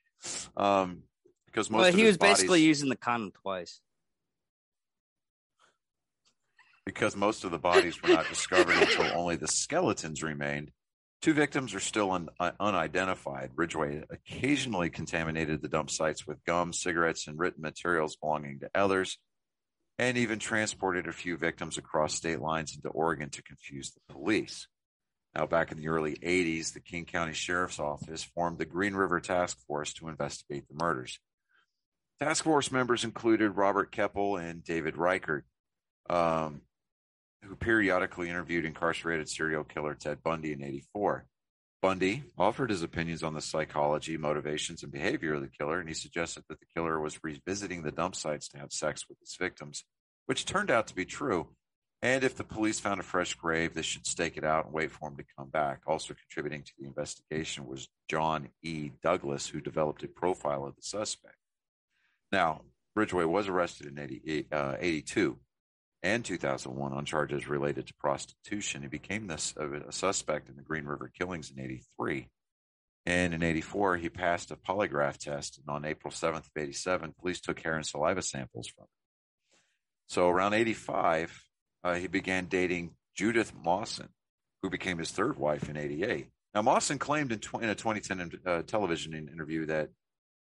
Um, 0.57 1.05
because 1.47 1.71
most 1.71 1.81
Well, 1.81 1.89
of 1.89 1.95
he 1.95 2.05
was 2.05 2.19
basically 2.19 2.63
using 2.63 2.89
the 2.89 2.97
condom 2.97 3.33
twice. 3.33 3.81
because 6.85 7.15
most 7.17 7.45
of 7.45 7.51
the 7.51 7.59
bodies 7.59 8.03
were 8.03 8.09
not 8.09 8.29
discovered 8.29 8.77
until 8.77 9.07
only 9.17 9.37
the 9.37 9.47
skeletons 9.49 10.23
remained. 10.23 10.71
Two 11.23 11.35
victims 11.35 11.73
are 11.73 11.81
still 11.81 12.11
un- 12.11 12.29
un- 12.41 12.57
unidentified. 12.59 13.53
Ridgway 13.55 14.03
occasionally 14.11 14.91
contaminated 14.91 15.63
the 15.63 15.69
dump 15.69 15.89
sites 15.89 16.27
with 16.27 16.45
gum, 16.45 16.73
cigarettes, 16.73 17.29
and 17.29 17.39
written 17.39 17.63
materials 17.63 18.17
belonging 18.17 18.59
to 18.61 18.71
others, 18.75 19.19
and 20.01 20.19
even 20.19 20.41
transported 20.41 21.07
a 21.07 21.13
few 21.13 21.37
victims 21.37 21.79
across 21.79 22.15
state 22.15 22.41
lines 22.41 22.75
into 22.75 22.89
Oregon 22.89 23.31
to 23.31 23.43
confuse 23.45 23.93
the 23.93 24.13
police. 24.13 24.67
Now, 25.33 25.47
back 25.47 25.71
in 25.71 25.79
the 25.79 25.89
early 25.89 26.17
80s, 26.17 26.75
the 26.75 26.81
King 26.81 27.05
County 27.05 27.35
Sheriff's 27.35 27.79
Office 27.79 28.25
formed 28.25 28.59
the 28.59 28.67
Green 28.67 28.95
River 28.95 29.21
Task 29.21 29.59
Force 29.67 29.93
to 29.95 30.09
investigate 30.09 30.65
the 30.69 30.75
murders. 30.75 31.21
Task 32.21 32.43
Force 32.43 32.73
members 32.73 33.05
included 33.05 33.57
Robert 33.57 33.93
Keppel 33.93 34.37
and 34.37 34.63
David 34.65 34.97
Reichert. 34.97 35.45
Um, 36.11 36.63
who 37.43 37.57
periodically 37.57 38.29
interviewed 38.29 38.65
incarcerated 38.65 39.29
serial 39.29 39.65
killer 39.65 39.95
Ted 39.95 40.23
Bundy 40.23 40.53
in 40.53 40.63
84. 40.63 41.27
Bundy 41.81 42.23
offered 42.39 42.71
his 42.71 42.85
opinions 42.85 43.25
on 43.25 43.35
the 43.35 43.41
psychology, 43.41 44.17
motivations, 44.17 44.85
and 44.85 44.93
behavior 44.93 45.35
of 45.35 45.41
the 45.41 45.49
killer, 45.49 45.81
and 45.81 45.89
he 45.89 45.95
suggested 45.95 46.45
that 46.49 46.61
the 46.61 46.67
killer 46.77 47.01
was 47.01 47.19
revisiting 47.25 47.83
the 47.83 47.91
dump 47.91 48.15
sites 48.15 48.49
to 48.49 48.59
have 48.59 48.73
sex 48.73 49.09
with 49.09 49.19
his 49.19 49.37
victims, 49.39 49.85
which 50.27 50.45
turned 50.45 50.71
out 50.71 50.87
to 50.87 50.95
be 50.95 51.05
true. 51.05 51.49
And 52.01 52.23
if 52.23 52.37
the 52.37 52.45
police 52.45 52.79
found 52.79 53.01
a 53.01 53.05
fresh 53.05 53.35
grave, 53.35 53.75
they 53.75 53.83
should 53.83 54.07
stake 54.07 54.37
it 54.37 54.45
out 54.45 54.67
and 54.67 54.75
wait 54.75 54.93
for 54.93 55.09
him 55.09 55.17
to 55.17 55.25
come 55.37 55.49
back. 55.49 55.81
Also 55.87 56.15
contributing 56.15 56.63
to 56.63 56.73
the 56.79 56.87
investigation 56.87 57.67
was 57.67 57.89
John 58.09 58.49
E. 58.63 58.91
Douglas, 59.03 59.49
who 59.49 59.61
developed 59.61 60.05
a 60.05 60.09
profile 60.09 60.65
of 60.65 60.77
the 60.77 60.83
suspect. 60.83 61.37
Now, 62.31 62.63
Ridgway 62.95 63.25
was 63.25 63.49
arrested 63.49 63.87
in 63.87 63.99
80, 63.99 64.47
uh, 64.53 64.77
82 64.79 65.39
and 66.03 66.25
2001 66.25 66.93
on 66.93 67.05
charges 67.05 67.49
related 67.49 67.87
to 67.87 67.95
prostitution. 67.95 68.83
He 68.83 68.89
became 68.89 69.27
this 69.27 69.55
a 69.57 69.93
suspect 69.93 70.49
in 70.49 70.57
the 70.57 70.63
Green 70.63 70.85
River 70.85 71.11
killings 71.17 71.53
in 71.55 71.63
83. 71.63 72.29
And 73.05 73.35
in 73.35 73.43
84, 73.43 73.97
he 73.97 74.09
passed 74.09 74.51
a 74.51 74.57
polygraph 74.57 75.19
test. 75.19 75.59
And 75.59 75.75
on 75.75 75.85
April 75.85 76.13
7th 76.13 76.47
of 76.47 76.51
87, 76.57 77.15
police 77.21 77.41
took 77.41 77.61
hair 77.61 77.75
and 77.75 77.87
saliva 77.87 78.23
samples 78.23 78.69
from 78.69 78.85
him. 78.85 78.89
So 80.09 80.29
around 80.29 80.55
85, 80.55 81.45
uh, 81.85 81.95
he 81.95 82.07
began 82.07 82.47
dating 82.47 82.95
Judith 83.17 83.53
Mawson, 83.55 84.09
who 84.63 84.71
became 84.71 84.99
his 84.99 85.11
third 85.11 85.39
wife 85.39 85.69
in 85.69 85.77
88. 85.77 86.29
Now, 86.55 86.63
Mawson 86.63 86.99
claimed 86.99 87.33
in, 87.33 87.39
tw- 87.39 87.63
in 87.63 87.69
a 87.69 87.75
2010 87.75 88.41
uh, 88.45 88.63
television 88.63 89.15
interview 89.15 89.67
that 89.67 89.91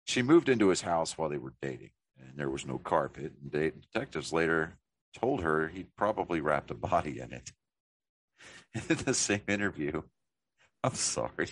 she 0.06 0.22
moved 0.22 0.50
into 0.50 0.68
his 0.68 0.82
house 0.82 1.18
while 1.18 1.30
they 1.30 1.38
were 1.38 1.54
dating, 1.62 1.92
and 2.20 2.38
there 2.38 2.50
was 2.50 2.66
no 2.66 2.78
carpet. 2.78 3.34
And 3.42 3.52
detectives 3.52 4.34
later 4.34 4.78
told 5.14 5.42
her 5.42 5.68
he'd 5.68 5.96
probably 5.96 6.42
wrapped 6.42 6.72
a 6.72 6.76
body 6.76 7.20
in 7.20 7.32
it. 7.34 7.52
In 8.90 8.98
the 8.98 9.14
same 9.14 9.44
interview, 9.48 10.02
I'm 10.84 10.96
sorry. 10.96 11.50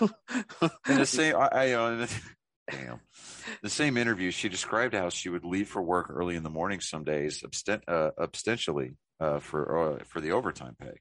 In 0.00 0.98
the 0.98 1.06
same, 1.06 1.34
I, 1.36 1.48
I 1.52 1.72
uh, 1.72 2.06
damn, 2.70 3.00
the 3.62 3.70
same 3.70 3.96
interview, 3.96 4.30
she 4.30 4.48
described 4.48 4.94
how 4.94 5.08
she 5.08 5.28
would 5.28 5.44
leave 5.44 5.68
for 5.68 5.82
work 5.82 6.10
early 6.10 6.36
in 6.36 6.42
the 6.42 6.50
morning 6.50 6.80
some 6.80 7.02
days, 7.02 7.42
abstent, 7.42 7.82
uh, 7.88 8.10
uh, 9.20 9.38
for 9.40 9.96
uh, 9.96 10.04
for 10.04 10.20
the 10.20 10.32
overtime 10.32 10.76
pay. 10.78 10.98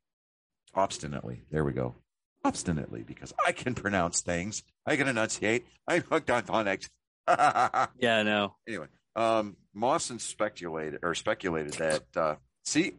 Obstinately, 0.74 1.44
there 1.52 1.64
we 1.64 1.74
go. 1.74 1.96
Obstinately, 2.44 3.04
because 3.04 3.34
I 3.46 3.52
can 3.52 3.76
pronounce 3.76 4.22
things, 4.22 4.64
I 4.86 4.96
can 4.96 5.08
enunciate. 5.08 5.66
I'm 5.88 6.02
hooked 6.04 6.32
on 6.32 6.44
phonics. 6.44 6.90
Yeah, 8.00 8.20
I 8.20 8.24
know. 8.24 8.56
anyway, 8.66 8.86
um, 9.18 9.58
Mawson 9.74 10.20
speculated 10.20 11.00
or 11.04 11.16
speculated 11.16 11.74
that 11.74 12.04
uh, 12.16 12.36
see, 12.64 12.94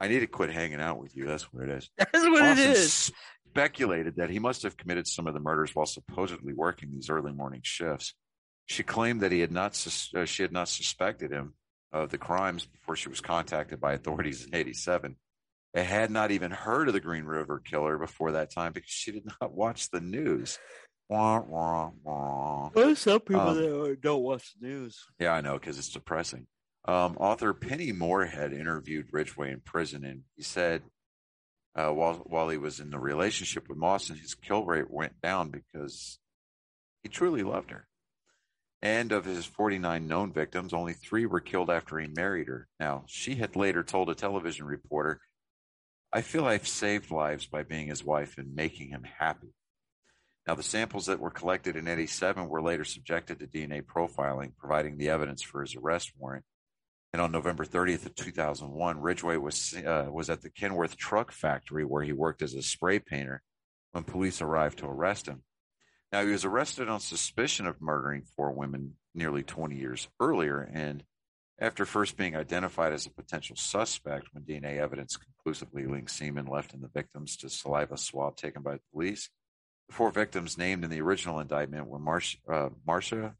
I 0.00 0.08
need 0.08 0.20
to 0.20 0.26
quit 0.26 0.50
hanging 0.50 0.80
out 0.80 0.98
with 0.98 1.16
you. 1.16 1.26
That's 1.26 1.44
what 1.52 1.64
it 1.64 1.70
is. 1.70 1.90
That's 1.98 2.12
what 2.12 2.42
Mawson 2.42 2.70
it 2.70 2.76
is. 2.76 3.12
speculated 3.48 4.16
that 4.16 4.30
he 4.30 4.38
must 4.38 4.62
have 4.62 4.76
committed 4.76 5.06
some 5.06 5.26
of 5.26 5.34
the 5.34 5.40
murders 5.40 5.74
while 5.74 5.86
supposedly 5.86 6.54
working 6.54 6.90
these 6.90 7.10
early 7.10 7.32
morning 7.32 7.60
shifts. 7.62 8.14
She 8.66 8.82
claimed 8.82 9.20
that 9.20 9.32
he 9.32 9.40
had 9.40 9.52
not 9.52 9.74
sus- 9.74 10.12
uh, 10.14 10.24
she 10.24 10.42
had 10.42 10.52
not 10.52 10.68
suspected 10.68 11.30
him 11.30 11.54
of 11.92 12.10
the 12.10 12.18
crimes 12.18 12.66
before 12.66 12.96
she 12.96 13.08
was 13.08 13.20
contacted 13.20 13.80
by 13.80 13.94
authorities 13.94 14.46
in 14.46 14.54
87 14.54 15.16
and 15.74 15.86
had 15.86 16.10
not 16.10 16.30
even 16.30 16.50
heard 16.50 16.88
of 16.88 16.94
the 16.94 17.00
Green 17.00 17.24
River 17.24 17.60
killer 17.64 17.98
before 17.98 18.32
that 18.32 18.52
time 18.52 18.72
because 18.72 18.90
she 18.90 19.12
did 19.12 19.24
not 19.40 19.52
watch 19.54 19.90
the 19.90 20.00
news. 20.00 20.58
Wah, 21.10 21.40
wah, 21.40 21.90
wah. 22.04 22.70
Well, 22.72 22.94
some 22.94 23.18
people 23.18 23.40
Um, 23.40 23.56
that 23.56 24.00
don't 24.00 24.22
watch 24.22 24.54
the 24.54 24.68
news. 24.68 25.04
Yeah, 25.18 25.32
I 25.32 25.40
know 25.40 25.58
because 25.58 25.76
it's 25.76 25.88
depressing. 25.92 26.46
Um, 26.84 27.16
author 27.16 27.52
Pennie 27.52 27.90
Morehead 27.90 28.52
interviewed 28.52 29.08
Ridgway 29.10 29.50
in 29.50 29.60
prison, 29.60 30.04
and 30.04 30.22
he 30.36 30.44
said 30.44 30.82
uh, 31.74 31.90
while 31.90 32.14
while 32.26 32.48
he 32.48 32.58
was 32.58 32.78
in 32.78 32.90
the 32.90 33.00
relationship 33.00 33.68
with 33.68 33.76
Mawson, 33.76 34.18
his 34.18 34.36
kill 34.36 34.64
rate 34.64 34.88
went 34.88 35.20
down 35.20 35.50
because 35.50 36.20
he 37.02 37.08
truly 37.08 37.42
loved 37.42 37.72
her. 37.72 37.88
And 38.80 39.10
of 39.10 39.24
his 39.24 39.44
49 39.46 40.06
known 40.06 40.32
victims, 40.32 40.72
only 40.72 40.92
three 40.92 41.26
were 41.26 41.40
killed 41.40 41.70
after 41.70 41.98
he 41.98 42.06
married 42.06 42.46
her. 42.46 42.68
Now, 42.78 43.02
she 43.08 43.34
had 43.34 43.56
later 43.56 43.82
told 43.82 44.10
a 44.10 44.14
television 44.14 44.64
reporter, 44.64 45.20
I 46.12 46.22
feel 46.22 46.44
I've 46.46 46.68
saved 46.68 47.10
lives 47.10 47.46
by 47.46 47.64
being 47.64 47.88
his 47.88 48.04
wife 48.04 48.38
and 48.38 48.54
making 48.54 48.90
him 48.90 49.02
happy. 49.18 49.54
Now, 50.46 50.54
the 50.54 50.62
samples 50.62 51.06
that 51.06 51.20
were 51.20 51.30
collected 51.30 51.76
in 51.76 51.86
87 51.86 52.48
were 52.48 52.62
later 52.62 52.84
subjected 52.84 53.38
to 53.38 53.46
DNA 53.46 53.82
profiling, 53.82 54.56
providing 54.56 54.96
the 54.96 55.10
evidence 55.10 55.42
for 55.42 55.60
his 55.60 55.76
arrest 55.76 56.12
warrant. 56.18 56.44
And 57.12 57.20
on 57.20 57.32
November 57.32 57.64
30th 57.64 58.06
of 58.06 58.14
2001, 58.14 59.00
Ridgway 59.00 59.36
was 59.36 59.74
uh, 59.74 60.06
was 60.10 60.30
at 60.30 60.42
the 60.42 60.50
Kenworth 60.50 60.96
truck 60.96 61.32
factory 61.32 61.84
where 61.84 62.02
he 62.02 62.12
worked 62.12 62.40
as 62.40 62.54
a 62.54 62.62
spray 62.62 62.98
painter 62.98 63.42
when 63.92 64.04
police 64.04 64.40
arrived 64.40 64.78
to 64.78 64.86
arrest 64.86 65.26
him. 65.26 65.42
Now, 66.12 66.24
he 66.24 66.30
was 66.30 66.44
arrested 66.44 66.88
on 66.88 67.00
suspicion 67.00 67.66
of 67.66 67.80
murdering 67.80 68.22
four 68.36 68.52
women 68.52 68.94
nearly 69.14 69.42
20 69.42 69.76
years 69.76 70.08
earlier, 70.20 70.60
and 70.72 71.04
after 71.60 71.84
first 71.84 72.16
being 72.16 72.34
identified 72.34 72.92
as 72.92 73.06
a 73.06 73.10
potential 73.10 73.54
suspect 73.54 74.28
when 74.32 74.44
DNA 74.44 74.78
evidence 74.78 75.16
conclusively 75.16 75.86
linked 75.86 76.10
semen 76.10 76.46
left 76.46 76.72
in 76.74 76.80
the 76.80 76.88
victims 76.88 77.36
to 77.36 77.50
saliva 77.50 77.96
swab 77.96 78.36
taken 78.36 78.62
by 78.62 78.78
police, 78.92 79.28
four 79.90 80.10
victims 80.10 80.56
named 80.56 80.84
in 80.84 80.90
the 80.90 81.00
original 81.00 81.40
indictment 81.40 81.86
were 81.86 81.98
Marcia, 81.98 82.38
uh, 82.48 82.68
Marcia 82.86 83.34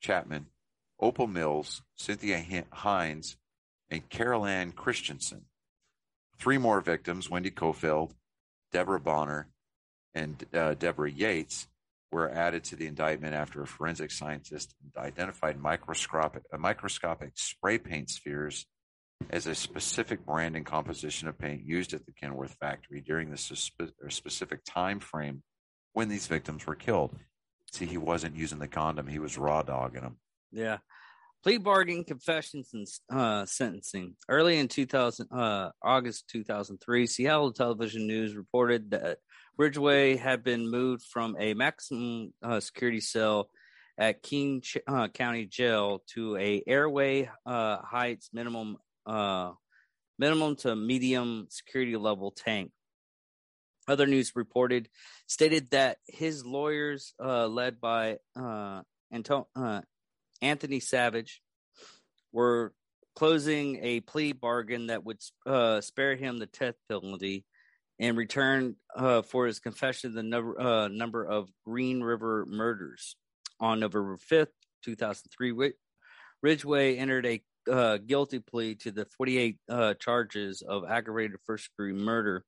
Chapman, 0.00 0.46
Opal 1.00 1.26
Mills, 1.26 1.82
Cynthia 1.96 2.64
Hinds, 2.72 3.36
and 3.90 4.08
Carol 4.08 4.46
Ann 4.46 4.72
Christensen. 4.72 5.46
Three 6.38 6.58
more 6.58 6.80
victims, 6.80 7.30
Wendy 7.30 7.50
Coffield, 7.50 8.14
Deborah 8.72 9.00
Bonner, 9.00 9.48
and 10.14 10.44
uh, 10.54 10.74
Deborah 10.74 11.10
Yates, 11.10 11.68
were 12.10 12.30
added 12.30 12.64
to 12.64 12.76
the 12.76 12.86
indictment 12.86 13.34
after 13.34 13.62
a 13.62 13.66
forensic 13.66 14.10
scientist 14.10 14.74
identified 14.96 15.60
microscopic, 15.60 16.42
uh, 16.52 16.56
microscopic 16.56 17.32
spray 17.34 17.76
paint 17.76 18.08
spheres 18.08 18.66
as 19.30 19.46
a 19.46 19.54
specific 19.54 20.24
brand 20.24 20.56
and 20.56 20.64
composition 20.64 21.28
of 21.28 21.38
paint 21.38 21.62
used 21.64 21.92
at 21.92 22.06
the 22.06 22.12
Kenworth 22.12 22.56
factory 22.60 23.00
during 23.00 23.30
the 23.30 23.70
or 24.02 24.10
specific 24.10 24.60
time 24.64 25.00
frame 25.00 25.42
when 25.98 26.08
these 26.08 26.28
victims 26.28 26.64
were 26.64 26.76
killed. 26.76 27.12
See, 27.72 27.84
he 27.84 27.98
wasn't 27.98 28.36
using 28.36 28.60
the 28.60 28.68
condom; 28.68 29.08
he 29.08 29.18
was 29.18 29.36
raw 29.36 29.62
dogging 29.62 30.02
them. 30.02 30.16
Yeah. 30.52 30.78
Plea 31.42 31.58
bargaining, 31.58 32.04
confessions, 32.04 32.70
and 32.72 32.86
uh, 33.10 33.44
sentencing. 33.46 34.14
Early 34.28 34.60
in 34.60 34.68
2000, 34.68 35.26
uh, 35.32 35.70
August 35.82 36.28
2003, 36.30 37.06
Seattle 37.08 37.52
Television 37.52 38.06
News 38.06 38.36
reported 38.36 38.92
that 38.92 39.18
Ridgway 39.56 40.16
had 40.16 40.44
been 40.44 40.70
moved 40.70 41.02
from 41.02 41.36
a 41.36 41.54
maximum 41.54 42.32
uh, 42.44 42.60
security 42.60 43.00
cell 43.00 43.50
at 43.98 44.22
King 44.22 44.60
Ch- 44.60 44.78
uh, 44.86 45.08
County 45.08 45.46
Jail 45.46 46.04
to 46.14 46.36
a 46.36 46.62
Airway 46.64 47.28
uh, 47.44 47.78
Heights 47.82 48.30
minimum 48.32 48.76
uh, 49.04 49.50
minimum 50.16 50.54
to 50.56 50.76
medium 50.76 51.48
security 51.50 51.96
level 51.96 52.30
tank. 52.30 52.70
Other 53.88 54.06
news 54.06 54.32
reported 54.36 54.88
stated 55.26 55.70
that 55.70 55.96
his 56.06 56.44
lawyers, 56.44 57.14
uh, 57.22 57.46
led 57.46 57.80
by 57.80 58.18
uh, 58.36 58.82
Anto- 59.10 59.48
uh, 59.56 59.80
Anthony 60.42 60.78
Savage, 60.78 61.40
were 62.30 62.74
closing 63.16 63.78
a 63.82 64.00
plea 64.00 64.32
bargain 64.32 64.88
that 64.88 65.04
would 65.04 65.18
uh, 65.46 65.80
spare 65.80 66.16
him 66.16 66.38
the 66.38 66.46
death 66.46 66.74
penalty 66.88 67.46
in 67.98 68.14
return 68.14 68.76
uh, 68.94 69.22
for 69.22 69.46
his 69.46 69.58
confession 69.58 70.10
of 70.10 70.14
the 70.14 70.22
number, 70.22 70.60
uh, 70.60 70.88
number 70.88 71.24
of 71.24 71.48
Green 71.66 72.02
River 72.02 72.46
murders. 72.46 73.16
On 73.58 73.80
November 73.80 74.18
5th, 74.30 74.52
2003, 74.84 75.50
Rid- 75.50 75.72
Ridgway 76.42 76.96
entered 76.96 77.26
a 77.26 77.42
uh, 77.68 77.96
guilty 77.96 78.38
plea 78.38 78.76
to 78.76 78.92
the 78.92 79.06
48 79.16 79.58
uh, 79.68 79.94
charges 79.94 80.62
of 80.62 80.84
aggravated 80.88 81.36
first 81.44 81.70
degree 81.70 81.92
murder 81.92 82.44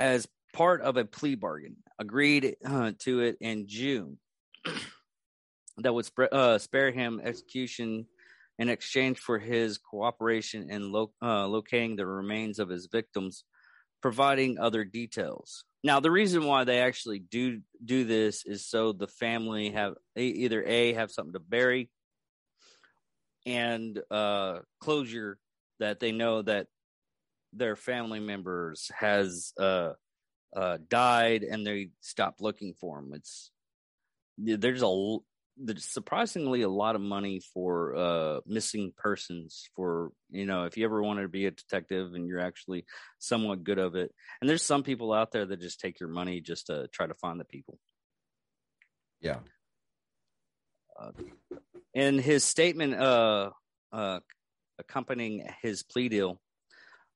as 0.00 0.26
part 0.52 0.80
of 0.80 0.96
a 0.96 1.04
plea 1.04 1.36
bargain 1.36 1.76
agreed 1.98 2.56
uh, 2.64 2.92
to 2.98 3.20
it 3.20 3.36
in 3.40 3.68
June 3.68 4.18
that 5.78 5.94
would 5.94 6.06
sp- 6.08 6.32
uh, 6.32 6.58
spare 6.58 6.90
him 6.90 7.20
execution 7.22 8.06
in 8.58 8.68
exchange 8.68 9.18
for 9.18 9.38
his 9.38 9.78
cooperation 9.78 10.70
in 10.70 10.90
lo- 10.90 11.12
uh, 11.22 11.46
locating 11.46 11.96
the 11.96 12.06
remains 12.06 12.58
of 12.58 12.68
his 12.68 12.88
victims, 12.90 13.44
providing 14.02 14.58
other 14.58 14.84
details. 14.84 15.64
Now, 15.84 16.00
the 16.00 16.10
reason 16.10 16.44
why 16.44 16.64
they 16.64 16.80
actually 16.80 17.20
do 17.20 17.60
do 17.82 18.04
this 18.04 18.44
is 18.44 18.66
so 18.66 18.92
the 18.92 19.06
family 19.06 19.70
have 19.70 19.94
either 20.16 20.62
a 20.64 20.92
have 20.94 21.10
something 21.10 21.32
to 21.32 21.40
bury 21.40 21.90
and 23.46 23.98
uh, 24.10 24.58
closure 24.80 25.38
that 25.78 26.00
they 26.00 26.12
know 26.12 26.42
that 26.42 26.66
their 27.52 27.76
family 27.76 28.20
members 28.20 28.90
has 28.96 29.52
uh, 29.58 29.92
uh, 30.54 30.78
died 30.88 31.42
and 31.42 31.66
they 31.66 31.90
stopped 32.00 32.40
looking 32.40 32.74
for 32.80 32.96
them. 33.00 33.12
It's 33.14 33.50
there's 34.38 34.82
a 34.82 35.16
there's 35.62 35.84
surprisingly 35.84 36.62
a 36.62 36.68
lot 36.68 36.94
of 36.94 37.02
money 37.02 37.40
for 37.52 37.94
uh, 37.94 38.40
missing 38.46 38.92
persons. 38.96 39.68
For 39.76 40.10
you 40.30 40.46
know, 40.46 40.64
if 40.64 40.76
you 40.76 40.84
ever 40.84 41.02
wanted 41.02 41.22
to 41.22 41.28
be 41.28 41.46
a 41.46 41.50
detective 41.50 42.14
and 42.14 42.26
you're 42.26 42.40
actually 42.40 42.86
somewhat 43.18 43.64
good 43.64 43.78
of 43.78 43.94
it, 43.94 44.12
and 44.40 44.48
there's 44.48 44.62
some 44.62 44.82
people 44.82 45.12
out 45.12 45.32
there 45.32 45.44
that 45.44 45.60
just 45.60 45.80
take 45.80 46.00
your 46.00 46.08
money 46.08 46.40
just 46.40 46.68
to 46.68 46.88
try 46.88 47.06
to 47.06 47.14
find 47.14 47.38
the 47.38 47.44
people. 47.44 47.78
Yeah. 49.20 49.38
Uh, 50.98 51.12
in 51.94 52.18
his 52.18 52.44
statement 52.44 52.94
uh, 52.94 53.50
uh, 53.92 54.20
accompanying 54.78 55.46
his 55.62 55.82
plea 55.82 56.08
deal, 56.08 56.40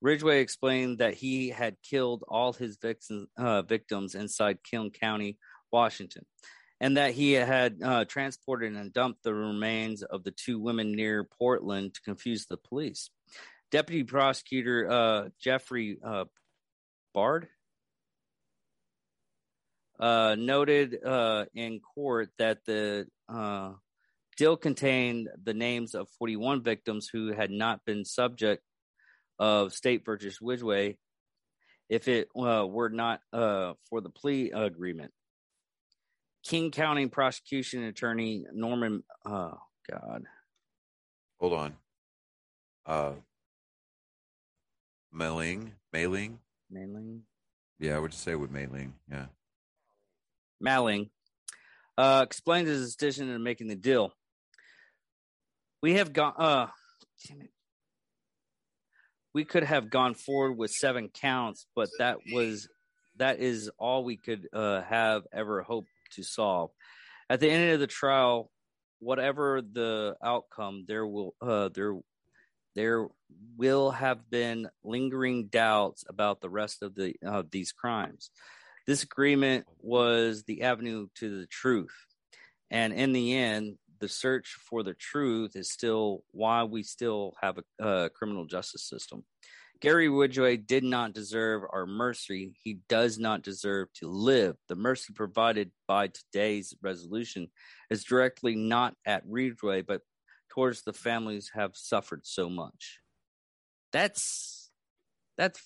Ridgway 0.04 0.42
explained 0.42 0.98
that 0.98 1.14
he 1.14 1.48
had 1.48 1.76
killed 1.82 2.24
all 2.28 2.52
his 2.52 2.76
victims, 2.76 3.26
uh, 3.38 3.62
victims 3.62 4.14
inside 4.14 4.62
King 4.62 4.90
County, 4.90 5.38
Washington, 5.72 6.26
and 6.78 6.98
that 6.98 7.14
he 7.14 7.32
had 7.32 7.78
uh, 7.82 8.04
transported 8.04 8.74
and 8.74 8.92
dumped 8.92 9.22
the 9.22 9.32
remains 9.32 10.02
of 10.02 10.22
the 10.22 10.30
two 10.30 10.60
women 10.60 10.92
near 10.92 11.24
Portland 11.24 11.94
to 11.94 12.02
confuse 12.02 12.44
the 12.44 12.58
police. 12.58 13.08
Deputy 13.70 14.04
Prosecutor 14.04 14.90
uh, 14.90 15.28
Jeffrey 15.40 15.96
uh, 16.04 16.26
Baird 17.14 17.48
uh, 19.98 20.36
noted 20.38 21.02
uh, 21.02 21.46
in 21.54 21.80
court 21.80 22.28
that 22.36 22.58
the 22.66 23.06
deal 24.36 24.56
contained 24.58 25.30
the 25.42 25.54
names 25.54 25.94
of 25.94 26.10
41 26.18 26.62
victims 26.62 27.08
who 27.10 27.32
had 27.32 27.50
not 27.50 27.86
been 27.86 28.04
subject 28.04 28.62
of 29.38 29.72
state 29.72 30.04
versus 30.04 30.38
Ridgway 30.40 30.96
if 31.88 32.08
it 32.08 32.28
uh, 32.36 32.66
were 32.66 32.88
not 32.88 33.20
uh, 33.32 33.74
for 33.88 34.00
the 34.00 34.10
plea 34.10 34.50
agreement. 34.50 35.12
King 36.44 36.70
County 36.70 37.06
prosecution 37.06 37.84
attorney 37.84 38.44
Norman, 38.52 39.02
oh 39.24 39.58
God, 39.90 40.24
Hold 41.40 41.52
on. 41.52 41.76
Uh, 42.86 43.12
mailing, 45.12 45.72
mailing. 45.92 46.38
Manling, 46.70 47.22
Yeah, 47.78 47.96
I 47.96 47.98
would 47.98 48.14
say 48.14 48.34
with 48.34 48.50
mailing. 48.50 48.94
Yeah. 49.10 49.26
Malling, 50.60 51.10
uh, 51.98 52.22
explained 52.24 52.68
his 52.68 52.94
decision 52.96 53.28
in 53.28 53.42
making 53.42 53.68
the 53.68 53.76
deal. 53.76 54.12
We 55.82 55.94
have 55.94 56.12
gone, 56.12 56.34
uh, 56.38 56.66
damn 57.26 57.42
it. 57.42 57.50
We 59.34 59.44
could 59.44 59.64
have 59.64 59.90
gone 59.90 60.14
forward 60.14 60.52
with 60.54 60.70
seven 60.70 61.08
counts, 61.08 61.66
but 61.74 61.88
that 61.98 62.18
was 62.32 62.68
that 63.16 63.40
is 63.40 63.70
all 63.78 64.04
we 64.04 64.16
could 64.16 64.48
uh, 64.52 64.82
have 64.82 65.24
ever 65.32 65.62
hoped 65.62 65.88
to 66.12 66.22
solve. 66.22 66.70
At 67.28 67.40
the 67.40 67.50
end 67.50 67.72
of 67.72 67.80
the 67.80 67.86
trial, 67.86 68.50
whatever 69.00 69.60
the 69.60 70.16
outcome, 70.22 70.84
there 70.86 71.06
will 71.06 71.34
uh, 71.40 71.68
there 71.74 71.96
there 72.74 73.08
will 73.56 73.90
have 73.90 74.30
been 74.30 74.68
lingering 74.82 75.46
doubts 75.46 76.04
about 76.08 76.40
the 76.40 76.50
rest 76.50 76.82
of 76.82 76.94
the 76.94 77.14
of 77.22 77.50
these 77.50 77.72
crimes. 77.72 78.30
This 78.86 79.02
agreement 79.02 79.66
was 79.80 80.44
the 80.44 80.62
avenue 80.62 81.08
to 81.16 81.40
the 81.40 81.46
truth, 81.46 81.94
and 82.70 82.92
in 82.92 83.12
the 83.12 83.34
end, 83.34 83.78
the 84.04 84.08
search 84.08 84.58
for 84.68 84.82
the 84.82 84.92
truth 84.92 85.56
is 85.56 85.72
still 85.72 86.24
why 86.32 86.62
we 86.62 86.82
still 86.82 87.32
have 87.40 87.58
a, 87.58 87.86
a 87.86 88.10
criminal 88.10 88.44
justice 88.44 88.86
system. 88.86 89.24
Gary 89.80 90.10
Ridgway 90.10 90.58
did 90.58 90.84
not 90.84 91.14
deserve 91.14 91.62
our 91.72 91.86
mercy. 91.86 92.54
He 92.62 92.80
does 92.86 93.18
not 93.18 93.40
deserve 93.40 93.88
to 93.94 94.08
live. 94.08 94.56
The 94.68 94.76
mercy 94.76 95.14
provided 95.14 95.70
by 95.88 96.08
today's 96.08 96.74
resolution 96.82 97.48
is 97.88 98.04
directly 98.04 98.54
not 98.54 98.94
at 99.06 99.22
Ridgway, 99.26 99.80
but 99.80 100.02
towards 100.50 100.82
the 100.82 100.92
families 100.92 101.50
have 101.54 101.70
suffered 101.74 102.26
so 102.26 102.50
much. 102.50 103.00
That's 103.90 104.70
that's 105.38 105.62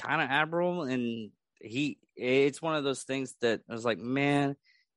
kind 0.00 0.22
of 0.22 0.30
admirable, 0.30 0.84
and 0.84 1.30
he 1.60 1.98
it's 2.14 2.62
one 2.62 2.76
of 2.76 2.84
those 2.84 3.02
things 3.02 3.34
that 3.40 3.62
I 3.68 3.72
was 3.72 3.84
like, 3.84 3.98
man, 3.98 4.54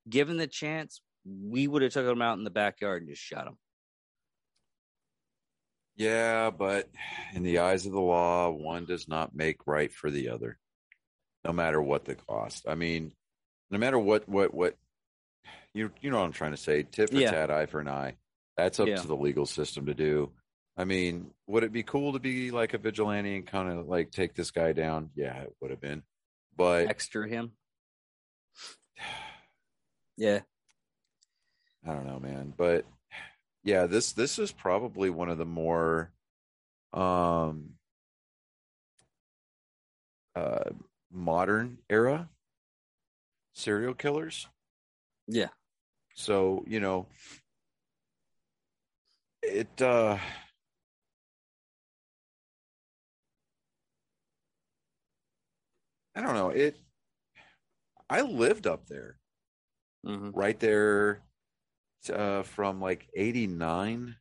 given 0.08 0.38
the 0.38 0.46
chance, 0.48 1.02
we 1.30 1.68
would 1.68 1.82
have 1.82 1.94
took 1.94 2.08
him 2.08 2.22
out 2.22 2.38
in 2.38 2.44
the 2.44 2.50
backyard 2.50 3.02
and 3.04 3.10
just 3.12 3.22
shot 3.22 3.48
him. 3.48 3.58
Yeah, 5.96 6.50
but 6.50 6.90
in 7.34 7.44
the 7.44 7.60
eyes 7.60 7.86
of 7.86 7.92
the 7.92 8.00
law, 8.00 8.50
one 8.50 8.86
does 8.86 9.08
not 9.08 9.36
make 9.36 9.68
right 9.68 9.92
for 9.92 10.10
the 10.10 10.30
other, 10.30 10.58
no 11.44 11.52
matter 11.52 11.82
what 11.82 12.06
the 12.06 12.16
cost. 12.16 12.66
I 12.68 12.76
mean, 12.76 13.14
no 13.70 13.78
matter 13.78 14.00
what 14.00 14.28
what 14.30 14.54
what 14.54 14.76
you 15.74 15.92
you 16.02 16.10
know 16.10 16.20
what 16.20 16.26
I'm 16.26 16.32
trying 16.32 16.52
to 16.52 16.58
say, 16.58 16.84
tit 16.84 17.10
for 17.10 17.18
Yeah. 17.18 17.32
tat, 17.32 17.52
eye 17.52 17.66
for 17.66 17.82
an 17.82 17.90
eye. 17.90 18.16
That's 18.56 18.80
up 18.80 18.88
Yeah. 18.88 18.96
to 18.98 19.08
the 19.08 19.16
legal 19.16 19.46
system 19.46 19.86
to 19.88 19.94
do. 19.94 20.32
I 20.78 20.86
mean, 20.86 21.34
would 21.48 21.66
it 21.66 21.74
be 21.74 21.84
cool 21.84 22.14
to 22.14 22.20
be 22.20 22.52
like 22.52 22.74
a 22.74 22.78
vigilante 22.78 23.36
and 23.36 23.46
kind 23.46 23.70
of 23.70 23.88
like 23.88 24.12
take 24.12 24.34
this 24.36 24.52
guy 24.52 24.72
down? 24.72 25.12
Yeah, 25.16 25.38
it 25.42 25.54
would 25.60 25.72
have 25.72 25.82
been. 25.82 26.04
But 26.56 26.88
Extra 26.88 27.28
him. 27.28 27.52
Yeah. 30.18 30.42
I 31.86 31.94
don't 31.94 32.06
know, 32.06 32.20
man. 32.20 32.54
But 32.56 32.86
yeah, 33.64 33.88
this 33.88 34.14
this 34.14 34.40
is 34.40 34.52
probably 34.52 35.10
one 35.10 35.30
of 35.30 35.38
the 35.38 35.46
more 35.46 36.12
um 36.94 37.76
uh 40.36 40.70
modern 41.12 41.78
era 41.90 42.30
serial 43.54 43.94
killers. 43.94 44.48
Yeah. 45.28 45.50
So, 46.16 46.64
you 46.68 46.80
know, 46.80 47.08
it 49.44 49.82
uh 49.82 50.18
I 56.16 56.22
don't 56.22 56.34
know. 56.36 56.50
It 56.50 56.78
I 58.10 58.22
lived 58.22 58.68
up 58.68 58.88
there 58.88 59.18
hmm 60.06 60.32
right 60.32 60.60
there 60.60 61.24
uh, 62.14 62.44
from 62.44 62.82
like 62.82 63.08
89 63.16 64.16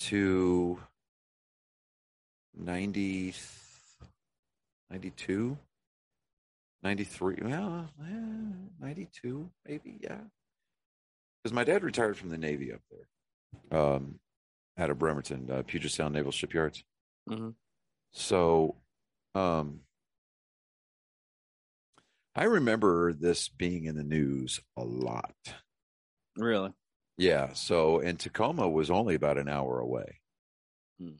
to 0.00 0.78
90 2.56 3.34
92 4.90 5.58
93 6.82 7.36
well 7.42 7.88
eh, 8.00 8.14
92 8.80 9.50
maybe 9.66 9.98
yeah. 10.00 10.18
Because 11.42 11.54
my 11.54 11.64
dad 11.64 11.82
retired 11.82 12.16
from 12.16 12.30
the 12.30 12.38
navy 12.38 12.72
up 12.72 12.80
there 12.90 13.78
um 13.80 14.18
out 14.78 14.90
of 14.90 14.98
bremerton 14.98 15.50
uh, 15.50 15.62
puget 15.66 15.90
sound 15.90 16.14
naval 16.14 16.32
shipyards. 16.32 16.84
Hmm 17.28 17.50
so, 18.14 18.76
um, 19.34 19.80
I 22.36 22.44
remember 22.44 23.12
this 23.12 23.48
being 23.48 23.84
in 23.84 23.96
the 23.96 24.04
news 24.04 24.60
a 24.76 24.84
lot. 24.84 25.34
Really? 26.36 26.72
Yeah. 27.16 27.52
So, 27.52 28.00
and 28.00 28.18
Tacoma 28.18 28.68
was 28.68 28.90
only 28.90 29.14
about 29.14 29.38
an 29.38 29.48
hour 29.48 29.78
away. 29.78 30.20
Hmm. 31.00 31.16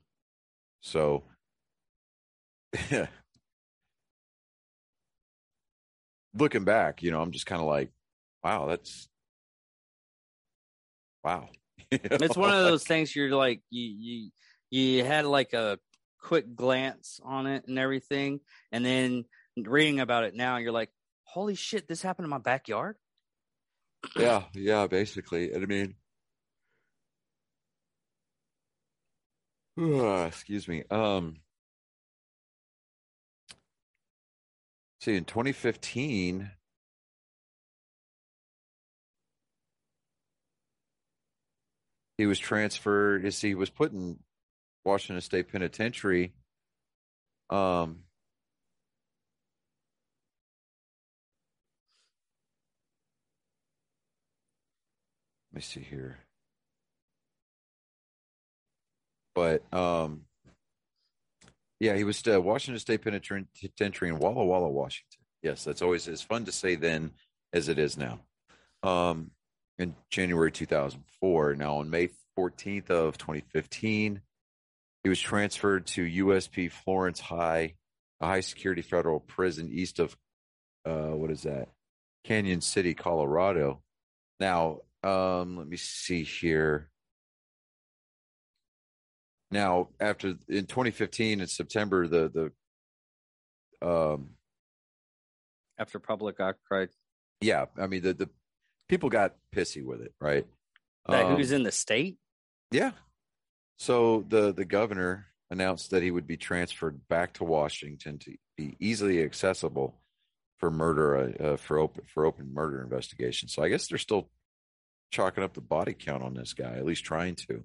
So, 0.81 1.25
looking 6.35 6.65
back, 6.65 7.03
you 7.03 7.11
know, 7.11 7.21
I'm 7.21 7.31
just 7.31 7.47
kind 7.47 7.61
of 7.61 7.67
like, 7.69 7.91
wow, 8.43 8.67
that's 8.67 9.09
wow. 11.23 11.49
It's 11.91 12.37
one 12.37 12.55
of 12.55 12.65
those 12.65 12.85
things 12.85 13.15
you're 13.15 13.31
like 13.31 13.63
you 13.71 13.85
you 13.85 14.31
you 14.71 15.05
had 15.05 15.27
like 15.27 15.53
a 15.53 15.79
quick 16.21 16.57
glance 16.57 17.21
on 17.23 17.47
it 17.47 17.67
and 17.69 17.79
everything, 17.79 18.41
and 18.73 18.85
then 18.85 19.25
reading 19.57 20.01
about 20.01 20.25
it 20.25 20.35
now, 20.35 20.57
you're 20.57 20.73
like, 20.73 20.91
holy 21.25 21.55
shit, 21.55 21.87
this 21.87 22.03
happened 22.03 22.25
in 22.25 22.31
my 22.31 22.39
backyard. 22.39 22.97
Yeah, 24.17 24.45
yeah, 24.55 24.87
basically. 24.87 25.53
And 25.53 25.63
I 25.63 25.67
mean, 25.67 25.95
excuse 30.27 30.69
me. 30.69 30.85
Um, 30.91 31.37
see, 35.01 35.17
in 35.17 35.25
2015, 35.25 36.51
he 42.19 42.27
was 42.27 42.39
transferred. 42.39 43.25
He 43.25 43.55
was 43.55 43.71
put 43.71 43.93
in 43.93 44.19
Washington 44.85 45.21
State 45.21 45.51
Penitentiary. 45.51 46.33
Um, 47.51 48.04
me 55.55 55.61
see 55.61 55.81
here. 55.81 56.19
But 59.35 59.63
um, 59.73 60.23
yeah, 61.81 61.97
he 61.97 62.05
was 62.05 62.23
uh, 62.27 62.41
Washington 62.41 62.79
State 62.79 63.03
Penitentiary 63.03 64.09
in 64.09 64.19
Walla 64.19 64.45
Walla, 64.45 64.69
Washington. 64.69 65.21
Yes, 65.43 65.65
that's 65.65 65.83
always 65.83 66.09
as 66.09 66.23
fun 66.23 66.45
to 66.47 66.53
say 66.53 66.77
then 66.77 67.13
as 67.53 67.69
it 67.69 67.79
is 67.79 67.97
now. 67.97 68.21
Um, 68.83 69.31
in 69.79 69.95
January 70.11 70.53
2004. 70.53 71.57
Now, 71.57 71.77
on 71.77 71.91
May 71.91 72.11
14th 72.39 72.91
of 72.91 73.19
2015, 73.19 74.21
he 75.03 75.09
was 75.09 75.21
transferred 75.21 75.87
to 75.89 76.27
USP 76.27 76.71
Florence 76.71 77.21
High, 77.21 77.75
a 78.21 78.27
high 78.27 78.41
security 78.41 78.83
federal 78.83 79.21
prison 79.21 79.69
east 79.73 79.99
of 79.99 80.17
uh, 80.87 81.11
what 81.11 81.31
is 81.31 81.43
that? 81.43 81.69
Cañon 82.27 82.63
City, 82.63 82.95
Colorado. 82.95 83.83
Now, 84.41 84.81
um, 85.05 85.59
let 85.59 85.69
me 85.69 85.77
see 85.77 86.23
here. 86.23 86.89
Now, 89.51 89.89
after 90.01 90.35
in 90.49 90.67
2015 90.67 91.41
in 91.41 91.47
September, 91.47 92.09
the 92.09 92.53
the 93.81 93.87
um 93.87 94.31
After 95.79 95.99
public 95.99 96.41
outcry, 96.41 96.87
yeah, 97.41 97.67
I 97.79 97.87
mean 97.87 98.03
the 98.03 98.15
the 98.15 98.31
people 98.89 99.11
got 99.11 99.35
pissy 99.55 99.85
with 99.85 100.01
it, 100.01 100.15
right? 100.21 100.47
that 101.09 101.27
Um, 101.27 101.37
who's 101.37 101.53
in 101.53 101.63
the 101.63 101.73
state? 101.73 102.17
Yeah. 102.71 102.93
So 103.77 104.25
the 104.29 104.53
the 104.53 104.65
governor 104.65 105.27
announced 105.51 105.91
that 105.91 106.03
he 106.03 106.11
would 106.11 106.27
be 106.27 106.39
transferred 106.39 107.07
back 107.09 107.35
to 107.35 107.45
Washington 107.45 108.19
to 108.21 108.35
be 108.57 108.77
easily 108.81 109.23
accessible 109.23 110.01
for 110.59 110.71
murder 110.71 111.35
uh, 111.41 111.57
for 111.57 111.79
open 111.79 112.05
for 112.07 112.25
open 112.25 112.55
murder 112.55 112.83
investigation. 112.83 113.49
So 113.49 113.63
I 113.63 113.69
guess 113.69 113.87
they're 113.87 113.99
still 113.99 114.31
chalking 115.15 115.45
up 115.45 115.55
the 115.55 115.61
body 115.61 115.95
count 115.95 116.23
on 116.23 116.35
this 116.35 116.53
guy, 116.53 116.73
at 116.75 116.85
least 116.85 117.05
trying 117.05 117.37
to. 117.37 117.65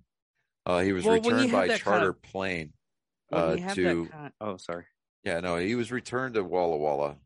Uh, 0.65 0.79
he 0.81 0.93
was 0.93 1.03
Well, 1.03 1.15
returned 1.15 1.51
by 1.51 1.67
kind 1.67 1.79
charter 1.79 2.09
of- 2.09 2.21
plane 2.21 2.73
uh, 3.31 3.55
to 3.73 4.09
oh, 4.39 4.57
sorry. 4.57 4.85
yeah, 5.23 5.39
no, 5.39 5.57
he 5.57 5.75
was 5.75 5.91
returned 5.91 6.35
to 6.35 6.43
Walla 6.43 6.77
Walla 6.77 7.17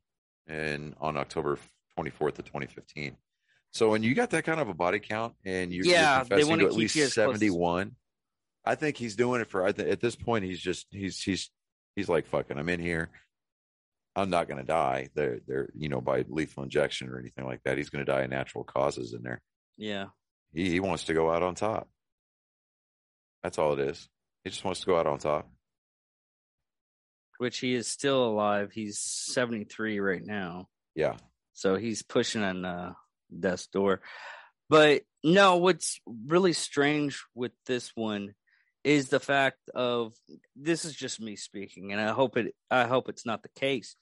and 0.47 0.95
on 0.99 1.17
October 1.17 1.57
24th 1.99 2.39
of 2.39 2.45
2015. 2.45 3.17
So 3.71 3.89
when 3.89 4.03
you 4.03 4.13
got 4.13 4.29
that 4.31 4.43
kind 4.45 4.59
of 4.59 4.69
a 4.69 4.73
body 4.73 4.99
count 4.99 5.33
and 5.45 5.73
you're, 5.73 5.85
Yeah, 5.85 6.17
you're 6.17 6.25
confessing 6.25 6.59
to 6.59 6.65
at 6.65 6.73
least 6.73 6.95
you 6.95 7.03
as 7.05 7.13
close 7.15 7.25
71, 7.33 7.95
I 8.65 8.75
think 8.75 8.97
he's 8.97 9.15
doing 9.15 9.41
it 9.41 9.49
for 9.49 9.65
I 9.65 9.71
th- 9.71 9.87
at 9.89 9.99
this 9.99 10.15
point 10.15 10.45
he's 10.45 10.59
just 10.59 10.87
he's 10.91 11.21
he's 11.21 11.49
he's 11.95 12.07
like 12.07 12.27
fucking 12.27 12.57
I'm 12.57 12.69
in 12.69 12.79
here. 12.79 13.09
I'm 14.15 14.29
not 14.29 14.47
going 14.47 14.59
to 14.59 14.63
die. 14.65 15.09
They're 15.15 15.39
they're 15.47 15.69
you 15.75 15.89
know 15.89 15.99
by 16.01 16.23
lethal 16.29 16.63
injection 16.63 17.09
or 17.09 17.19
anything 17.19 17.45
like 17.45 17.61
that. 17.65 17.77
He's 17.77 17.89
going 17.89 18.05
to 18.05 18.11
die 18.11 18.21
of 18.21 18.29
natural 18.29 18.63
causes 18.63 19.13
in 19.13 19.23
there. 19.23 19.41
Yeah. 19.77 20.07
He 20.53 20.69
he 20.69 20.79
wants 20.79 21.05
to 21.05 21.13
go 21.13 21.31
out 21.31 21.43
on 21.43 21.55
top. 21.55 21.89
That's 23.41 23.57
all 23.57 23.73
it 23.73 23.79
is. 23.79 24.07
He 24.43 24.49
just 24.49 24.63
wants 24.63 24.81
to 24.81 24.85
go 24.85 24.97
out 24.97 25.07
on 25.07 25.19
top. 25.19 25.49
Which 27.37 27.59
he 27.59 27.73
is 27.73 27.87
still 27.87 28.25
alive. 28.25 28.71
He's 28.71 28.99
73 28.99 29.99
right 29.99 30.23
now. 30.23 30.67
Yeah. 30.95 31.17
So 31.53 31.75
he's 31.75 32.03
pushing 32.03 32.43
on 32.43 32.63
uh, 32.63 32.93
death's 33.37 33.67
door. 33.67 34.01
But 34.69 35.01
no, 35.23 35.57
what's 35.57 35.99
really 36.05 36.53
strange 36.53 37.23
with 37.35 37.51
this 37.65 37.91
one 37.95 38.33
is 38.83 39.09
the 39.09 39.19
fact 39.19 39.59
of 39.73 40.13
this 40.55 40.85
is 40.85 40.93
just 40.93 41.21
me 41.21 41.35
speaking, 41.35 41.91
and 41.91 42.01
I 42.01 42.11
hope 42.11 42.37
it 42.37 42.53
I 42.69 42.85
hope 42.85 43.07
it's 43.07 43.25
not 43.25 43.43
the 43.43 43.49
case, 43.49 43.95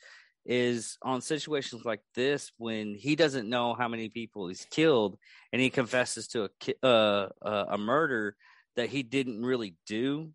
is 0.46 0.98
on 1.02 1.22
situations 1.22 1.86
like 1.86 2.02
this 2.16 2.52
when 2.58 2.96
he 2.96 3.16
doesn't 3.16 3.50
know 3.50 3.74
how 3.74 3.88
many 3.88 4.10
people 4.10 4.48
he's 4.48 4.66
killed 4.72 5.18
and 5.54 5.62
he 5.62 5.70
confesses 5.70 6.28
to 6.30 6.50
a 6.66 6.86
uh, 6.86 7.30
uh, 7.42 7.66
a 7.70 7.78
murder 7.78 8.36
that 8.76 8.90
he 8.90 9.04
didn't 9.04 9.44
really 9.44 9.76
do. 9.86 10.32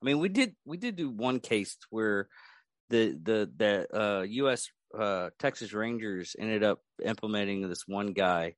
I 0.00 0.04
mean, 0.04 0.18
we 0.20 0.28
did 0.28 0.54
we 0.64 0.76
did 0.76 0.96
do 0.96 1.10
one 1.10 1.40
case 1.40 1.76
where 1.90 2.28
the 2.90 3.18
the 3.20 3.50
the 3.56 4.00
uh, 4.00 4.22
U.S. 4.22 4.68
Uh, 4.96 5.30
Texas 5.38 5.72
Rangers 5.72 6.36
ended 6.38 6.62
up 6.62 6.80
implementing 7.04 7.68
this 7.68 7.82
one 7.86 8.12
guy 8.12 8.54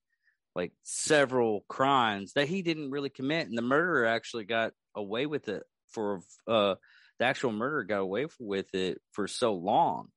like 0.54 0.72
several 0.82 1.64
crimes 1.68 2.32
that 2.34 2.48
he 2.48 2.62
didn't 2.62 2.90
really 2.90 3.10
commit, 3.10 3.48
and 3.48 3.56
the 3.56 3.62
murderer 3.62 4.06
actually 4.06 4.44
got 4.44 4.72
away 4.94 5.26
with 5.26 5.48
it 5.48 5.62
for 5.92 6.20
uh, 6.46 6.74
the 7.18 7.24
actual 7.24 7.52
murderer 7.52 7.84
got 7.84 8.00
away 8.00 8.26
with 8.38 8.74
it 8.74 9.00
for 9.12 9.28
so 9.28 9.54
long. 9.54 10.08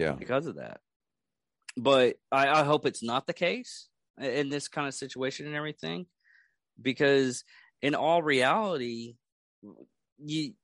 Yeah, 0.00 0.12
because 0.12 0.46
of 0.46 0.56
that. 0.56 0.80
But 1.76 2.16
I, 2.32 2.48
I 2.48 2.64
hope 2.64 2.86
it's 2.86 3.02
not 3.02 3.26
the 3.26 3.34
case 3.34 3.88
in 4.18 4.48
this 4.48 4.68
kind 4.68 4.88
of 4.88 4.94
situation 4.94 5.46
and 5.46 5.54
everything, 5.54 6.06
because 6.80 7.44
in 7.82 7.94
all 7.94 8.22
reality, 8.22 9.16
you, 10.18 10.54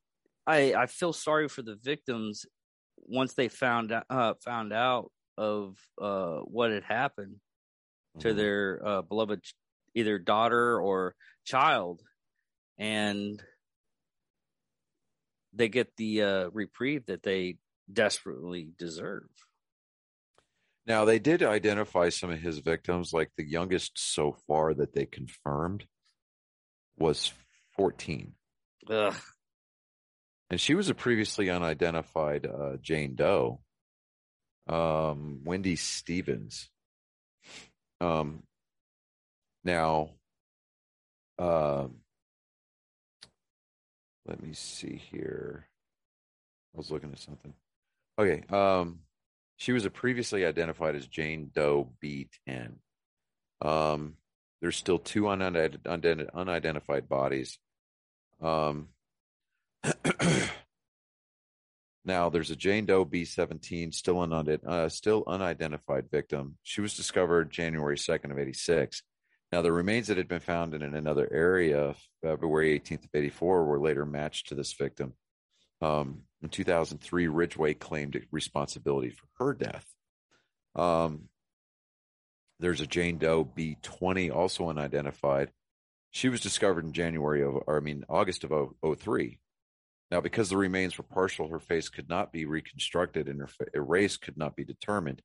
I, 0.46 0.74
I 0.74 0.86
feel 0.86 1.12
sorry 1.12 1.48
for 1.48 1.62
the 1.62 1.76
victims 1.76 2.46
once 2.96 3.34
they 3.34 3.48
found 3.48 3.92
out, 3.92 4.04
uh, 4.08 4.34
found 4.42 4.72
out 4.72 5.12
of 5.36 5.76
uh, 6.00 6.38
what 6.38 6.70
had 6.70 6.84
happened 6.84 7.36
to 8.20 8.28
mm-hmm. 8.28 8.36
their 8.38 8.80
uh, 8.84 9.02
beloved 9.02 9.44
either 9.94 10.18
daughter 10.18 10.80
or 10.80 11.14
child, 11.44 12.02
and 12.78 13.42
they 15.52 15.68
get 15.68 15.94
the 15.96 16.22
uh, 16.22 16.50
reprieve 16.52 17.06
that 17.06 17.22
they 17.22 17.56
desperately 17.92 18.68
deserve. 18.78 19.28
Now 20.86 21.04
they 21.04 21.18
did 21.18 21.42
identify 21.42 22.10
some 22.10 22.30
of 22.30 22.40
his 22.40 22.58
victims, 22.58 23.12
like 23.12 23.30
the 23.36 23.44
youngest 23.44 23.92
so 23.96 24.36
far 24.46 24.72
that 24.74 24.94
they 24.94 25.06
confirmed 25.06 25.86
was 26.96 27.32
14. 27.76 28.32
Ugh. 28.88 29.14
And 30.48 30.60
she 30.60 30.74
was 30.74 30.88
a 30.88 30.94
previously 30.94 31.50
unidentified 31.50 32.46
uh, 32.46 32.76
Jane 32.80 33.16
Doe, 33.16 33.60
um, 34.68 35.40
Wendy 35.44 35.74
Stephens. 35.74 36.70
Um, 38.00 38.44
now, 39.64 40.10
uh, 41.38 41.88
let 44.24 44.40
me 44.40 44.52
see 44.52 45.00
here. 45.10 45.66
I 46.74 46.78
was 46.78 46.90
looking 46.92 47.10
at 47.10 47.18
something. 47.18 47.54
Okay. 48.18 48.42
Um, 48.50 49.00
she 49.56 49.72
was 49.72 49.86
previously 49.88 50.44
identified 50.44 50.94
as 50.94 51.06
Jane 51.06 51.50
Doe 51.54 51.92
B10. 52.02 52.74
Um, 53.62 54.14
there's 54.60 54.76
still 54.76 54.98
two 54.98 55.28
unidentified 55.28 57.08
bodies. 57.08 57.58
Um, 58.40 58.88
now 62.04 62.28
there's 62.30 62.50
a 62.50 62.56
Jane 62.56 62.86
Doe 62.86 63.04
B17, 63.04 63.94
still 63.94 64.22
an 64.22 64.58
uh, 64.66 64.88
still 64.88 65.24
unidentified 65.26 66.10
victim. 66.10 66.56
She 66.62 66.80
was 66.80 66.96
discovered 66.96 67.50
January 67.50 67.96
2nd 67.96 68.30
of 68.30 68.38
86. 68.38 69.02
Now 69.52 69.62
the 69.62 69.72
remains 69.72 70.08
that 70.08 70.16
had 70.16 70.28
been 70.28 70.40
found 70.40 70.74
in 70.74 70.82
another 70.82 71.28
area 71.32 71.94
February 72.22 72.78
18th 72.78 73.04
of 73.04 73.10
84 73.14 73.64
were 73.64 73.80
later 73.80 74.04
matched 74.04 74.48
to 74.48 74.54
this 74.54 74.72
victim. 74.72 75.14
Um, 75.80 76.22
in 76.46 76.50
2003, 76.50 77.26
Ridgway 77.26 77.74
claimed 77.74 78.24
responsibility 78.30 79.10
for 79.10 79.26
her 79.38 79.52
death. 79.52 79.84
Um, 80.76 81.28
there's 82.60 82.80
a 82.80 82.86
Jane 82.86 83.18
Doe 83.18 83.44
B20, 83.44 84.32
also 84.32 84.68
unidentified. 84.68 85.50
She 86.12 86.28
was 86.28 86.40
discovered 86.40 86.84
in 86.84 86.92
January 86.92 87.42
of, 87.42 87.56
or 87.66 87.76
I 87.76 87.80
mean, 87.80 88.04
August 88.08 88.44
of 88.44 88.74
03. 89.00 89.40
Now, 90.12 90.20
because 90.20 90.48
the 90.48 90.56
remains 90.56 90.96
were 90.96 91.04
partial, 91.04 91.48
her 91.48 91.58
face 91.58 91.88
could 91.88 92.08
not 92.08 92.32
be 92.32 92.44
reconstructed 92.44 93.26
and 93.26 93.40
her 93.40 93.82
race 93.82 94.16
could 94.16 94.38
not 94.38 94.54
be 94.54 94.64
determined. 94.64 95.22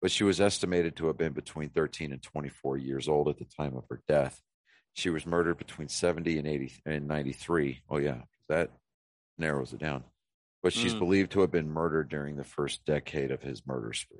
But 0.00 0.12
she 0.12 0.22
was 0.22 0.40
estimated 0.40 0.96
to 0.96 1.08
have 1.08 1.18
been 1.18 1.32
between 1.32 1.70
13 1.70 2.12
and 2.12 2.22
24 2.22 2.78
years 2.78 3.08
old 3.08 3.28
at 3.28 3.38
the 3.38 3.44
time 3.44 3.76
of 3.76 3.84
her 3.90 4.00
death. 4.06 4.40
She 4.92 5.10
was 5.10 5.26
murdered 5.26 5.58
between 5.58 5.88
70 5.88 6.38
and 6.38 6.46
80 6.46 6.72
and 6.86 7.08
93. 7.08 7.82
Oh 7.90 7.98
yeah, 7.98 8.22
that 8.48 8.70
narrows 9.36 9.72
it 9.72 9.80
down. 9.80 10.04
But 10.62 10.72
she's 10.72 10.94
mm. 10.94 10.98
believed 10.98 11.32
to 11.32 11.40
have 11.40 11.50
been 11.50 11.70
murdered 11.70 12.08
during 12.08 12.36
the 12.36 12.44
first 12.44 12.84
decade 12.84 13.30
of 13.30 13.42
his 13.42 13.66
murder 13.66 13.92
spree. 13.92 14.18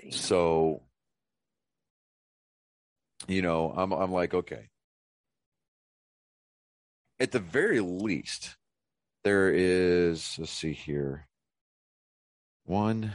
Damn. 0.00 0.12
So, 0.12 0.82
you 3.26 3.42
know, 3.42 3.72
I'm 3.74 3.92
I'm 3.92 4.12
like, 4.12 4.34
okay. 4.34 4.68
At 7.18 7.32
the 7.32 7.40
very 7.40 7.80
least, 7.80 8.56
there 9.24 9.50
is. 9.50 10.36
Let's 10.38 10.52
see 10.52 10.72
here. 10.72 11.26
One, 12.64 13.12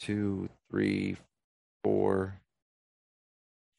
two, 0.00 0.48
three, 0.70 1.16
four, 1.84 2.40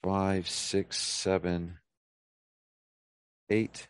five, 0.04 0.48
six, 0.48 1.00
seven, 1.00 1.80
eight, 3.50 3.88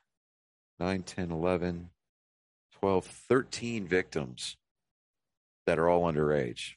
9, 0.79 1.03
10, 1.03 1.31
11, 1.31 1.89
12, 2.83 3.05
13 3.05 3.87
victims 3.87 4.57
that 5.65 5.79
are 5.79 5.87
all 5.87 6.03
underage. 6.03 6.71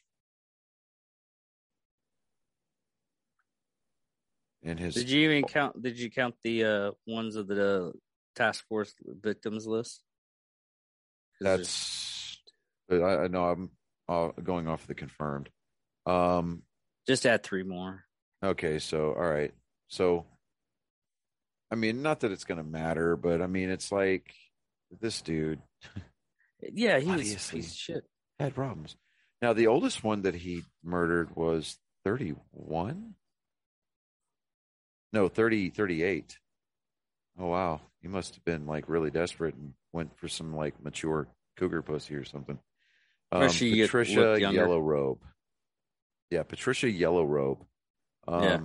And 4.63 4.79
his 4.79 4.95
Did 4.95 5.11
you 5.11 5.29
even 5.29 5.43
count 5.43 5.83
did 5.83 5.99
you 5.99 6.09
count 6.09 6.37
the 6.45 6.65
uh 6.65 6.91
ones 7.09 7.35
of 7.35 7.49
the 7.49 7.93
task 8.37 8.65
force 8.69 8.95
victims 9.05 9.67
list? 9.67 10.01
That's 11.41 12.39
I, 12.89 12.95
I 12.95 13.27
know 13.27 13.47
I'm 13.47 13.71
uh, 14.09 14.29
going 14.41 14.69
off 14.69 14.87
the 14.87 14.95
confirmed. 14.95 15.49
Um 16.07 16.63
just 17.09 17.27
add 17.27 17.43
three 17.43 17.65
more. 17.65 18.05
Okay, 18.45 18.79
so 18.79 19.09
all 19.09 19.29
right. 19.29 19.53
So 19.89 20.25
I 21.69 21.75
mean, 21.75 22.01
not 22.03 22.21
that 22.21 22.31
it's 22.31 22.45
going 22.45 22.59
to 22.59 22.65
matter, 22.65 23.17
but 23.17 23.43
I 23.43 23.49
mean, 23.49 23.71
it's 23.71 23.91
like 23.91 24.33
this 25.01 25.23
dude. 25.23 25.61
Yeah, 26.73 26.99
he 26.99 27.11
was 27.11 27.51
piece 27.51 27.53
of 27.53 27.77
shit. 27.77 28.05
Had 28.39 28.55
problems. 28.55 28.97
Now, 29.43 29.53
the 29.53 29.67
oldest 29.67 30.03
one 30.03 30.23
that 30.23 30.35
he 30.35 30.63
murdered 30.83 31.37
was 31.37 31.79
31? 32.05 33.15
No, 35.13 35.29
30, 35.29 35.71
38. 35.71 36.39
Oh, 37.39 37.49
wow. 37.49 37.83
He 38.01 38.09
must 38.09 38.37
have 38.37 38.45
been 38.45 38.67
like 38.67 38.89
really 38.89 39.11
desperate 39.11 39.55
and 39.55 39.75
went 39.93 40.17
for 40.19 40.29
some 40.29 40.57
like 40.57 40.83
mature 40.83 41.29
cougar 41.59 41.83
pussy 41.83 42.15
or 42.15 42.25
something. 42.25 42.59
Um, 43.31 43.51
she 43.51 43.83
Patricia 43.83 44.39
Yellow 44.41 44.81
Robe. 44.81 45.23
Yeah, 46.31 46.43
Patricia 46.43 46.91
Yellow 46.91 47.25
Robe. 47.25 47.65
Um, 48.27 48.43
yeah 48.43 48.59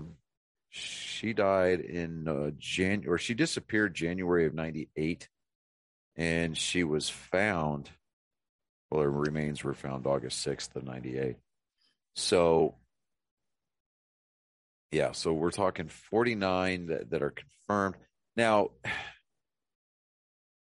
she 0.71 1.33
died 1.33 1.81
in 1.81 2.27
uh, 2.27 2.51
Jan 2.57 3.03
or 3.07 3.17
she 3.17 3.33
disappeared 3.33 3.93
January 3.93 4.45
of 4.45 4.53
98 4.53 5.27
and 6.15 6.57
she 6.57 6.83
was 6.83 7.09
found 7.09 7.89
well 8.89 9.01
her 9.01 9.11
remains 9.11 9.63
were 9.63 9.73
found 9.73 10.05
August 10.05 10.45
6th 10.45 10.75
of 10.75 10.83
98 10.83 11.37
so 12.15 12.75
yeah 14.91 15.11
so 15.11 15.33
we're 15.33 15.51
talking 15.51 15.87
49 15.87 16.87
that, 16.87 17.09
that 17.09 17.21
are 17.21 17.31
confirmed 17.31 17.95
now 18.35 18.69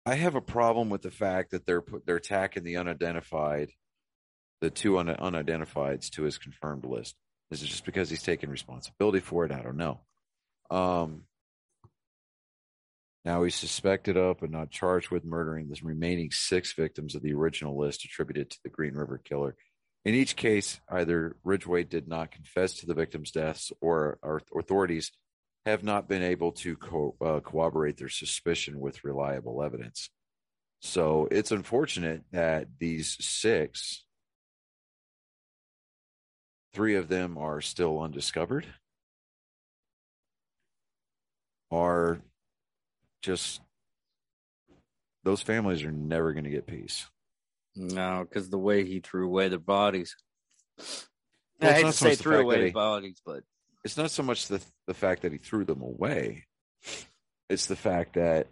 I 0.08 0.14
have 0.14 0.36
a 0.36 0.42
problem 0.42 0.92
with 0.92 1.02
the 1.02 1.10
fact 1.10 1.50
that 1.52 1.66
they're 1.66 1.82
put 1.82 2.06
they're 2.06 2.18
attacking 2.18 2.64
the 2.64 2.78
unidentified 2.78 3.72
the 4.62 4.70
two 4.70 5.00
un, 5.00 5.08
unidentifieds 5.08 6.12
to 6.12 6.24
his 6.24 6.38
confirmed 6.38 6.86
list 6.86 7.16
is 7.52 7.62
it 7.62 7.68
just 7.68 7.86
because 7.86 8.10
he's 8.10 8.24
taking 8.24 8.50
responsibility 8.50 9.20
for 9.20 9.46
it? 9.46 9.52
I 9.52 9.62
don't 9.62 9.78
know. 9.78 10.02
Um, 10.72 11.24
now 13.26 13.44
he's 13.44 13.56
suspected 13.56 14.16
of 14.16 14.40
but 14.40 14.52
not 14.52 14.72
charged 14.72 15.10
with 15.10 15.26
murdering 15.26 15.68
the 15.68 15.80
remaining 15.84 16.32
six 16.32 16.74
victims 16.74 17.16
of 17.16 17.22
the 17.22 17.34
original 17.34 17.78
list 17.78 18.06
attributed 18.06 18.50
to 18.52 18.58
the 18.64 18.70
Green 18.70 18.94
River 18.94 19.18
Killer. 19.18 19.56
In 20.06 20.14
each 20.14 20.36
case, 20.36 20.80
either 20.90 21.36
Ridgway 21.44 21.84
did 21.84 22.08
not 22.08 22.32
confess 22.32 22.76
to 22.76 22.86
the 22.86 22.94
victims' 22.94 23.32
deaths 23.32 23.72
or 23.82 24.20
our 24.24 24.42
authorities 24.58 25.12
have 25.66 25.84
not 25.84 26.08
been 26.08 26.22
able 26.22 26.52
to 26.52 26.78
co- 26.78 27.16
uh, 27.20 27.40
corroborate 27.40 27.98
their 27.98 28.10
suspicion 28.10 28.80
with 28.80 29.04
reliable 29.04 29.64
evidence. 29.64 30.12
So 30.82 31.28
it's 31.32 31.52
unfortunate 31.52 32.22
that 32.32 32.68
these 32.80 33.18
six 33.20 34.06
Three 36.76 36.96
of 36.96 37.08
them 37.08 37.38
are 37.38 37.62
still 37.62 38.02
undiscovered, 38.02 38.66
are 41.72 42.20
just 43.26 43.62
those 45.24 45.42
families 45.42 45.84
are 45.84 45.92
never 45.92 46.32
going 46.34 46.44
to 46.44 46.50
get 46.52 46.68
peace. 46.68 47.08
No, 47.76 48.26
because 48.28 48.50
the 48.50 48.60
way 48.60 48.86
he 48.86 49.00
threw 49.00 49.26
away 49.26 49.50
the 49.50 49.60
bodies. 49.60 50.16
Well, 50.78 51.72
I 51.72 51.74
hate 51.74 51.82
to 51.86 51.94
so 51.94 52.06
say 52.10 52.16
threw 52.16 52.40
away 52.40 52.66
he- 52.68 52.72
bodies, 52.72 53.22
but 53.26 53.44
It's 53.84 53.98
not 53.98 54.12
so 54.12 54.24
much 54.24 54.48
the 54.48 54.62
the 54.88 54.94
fact 54.94 55.24
that 55.24 55.32
he 55.32 55.38
threw 55.38 55.66
them 55.66 55.82
away. 55.82 56.46
It's 57.50 57.66
the 57.68 57.76
fact 57.76 58.14
that 58.14 58.48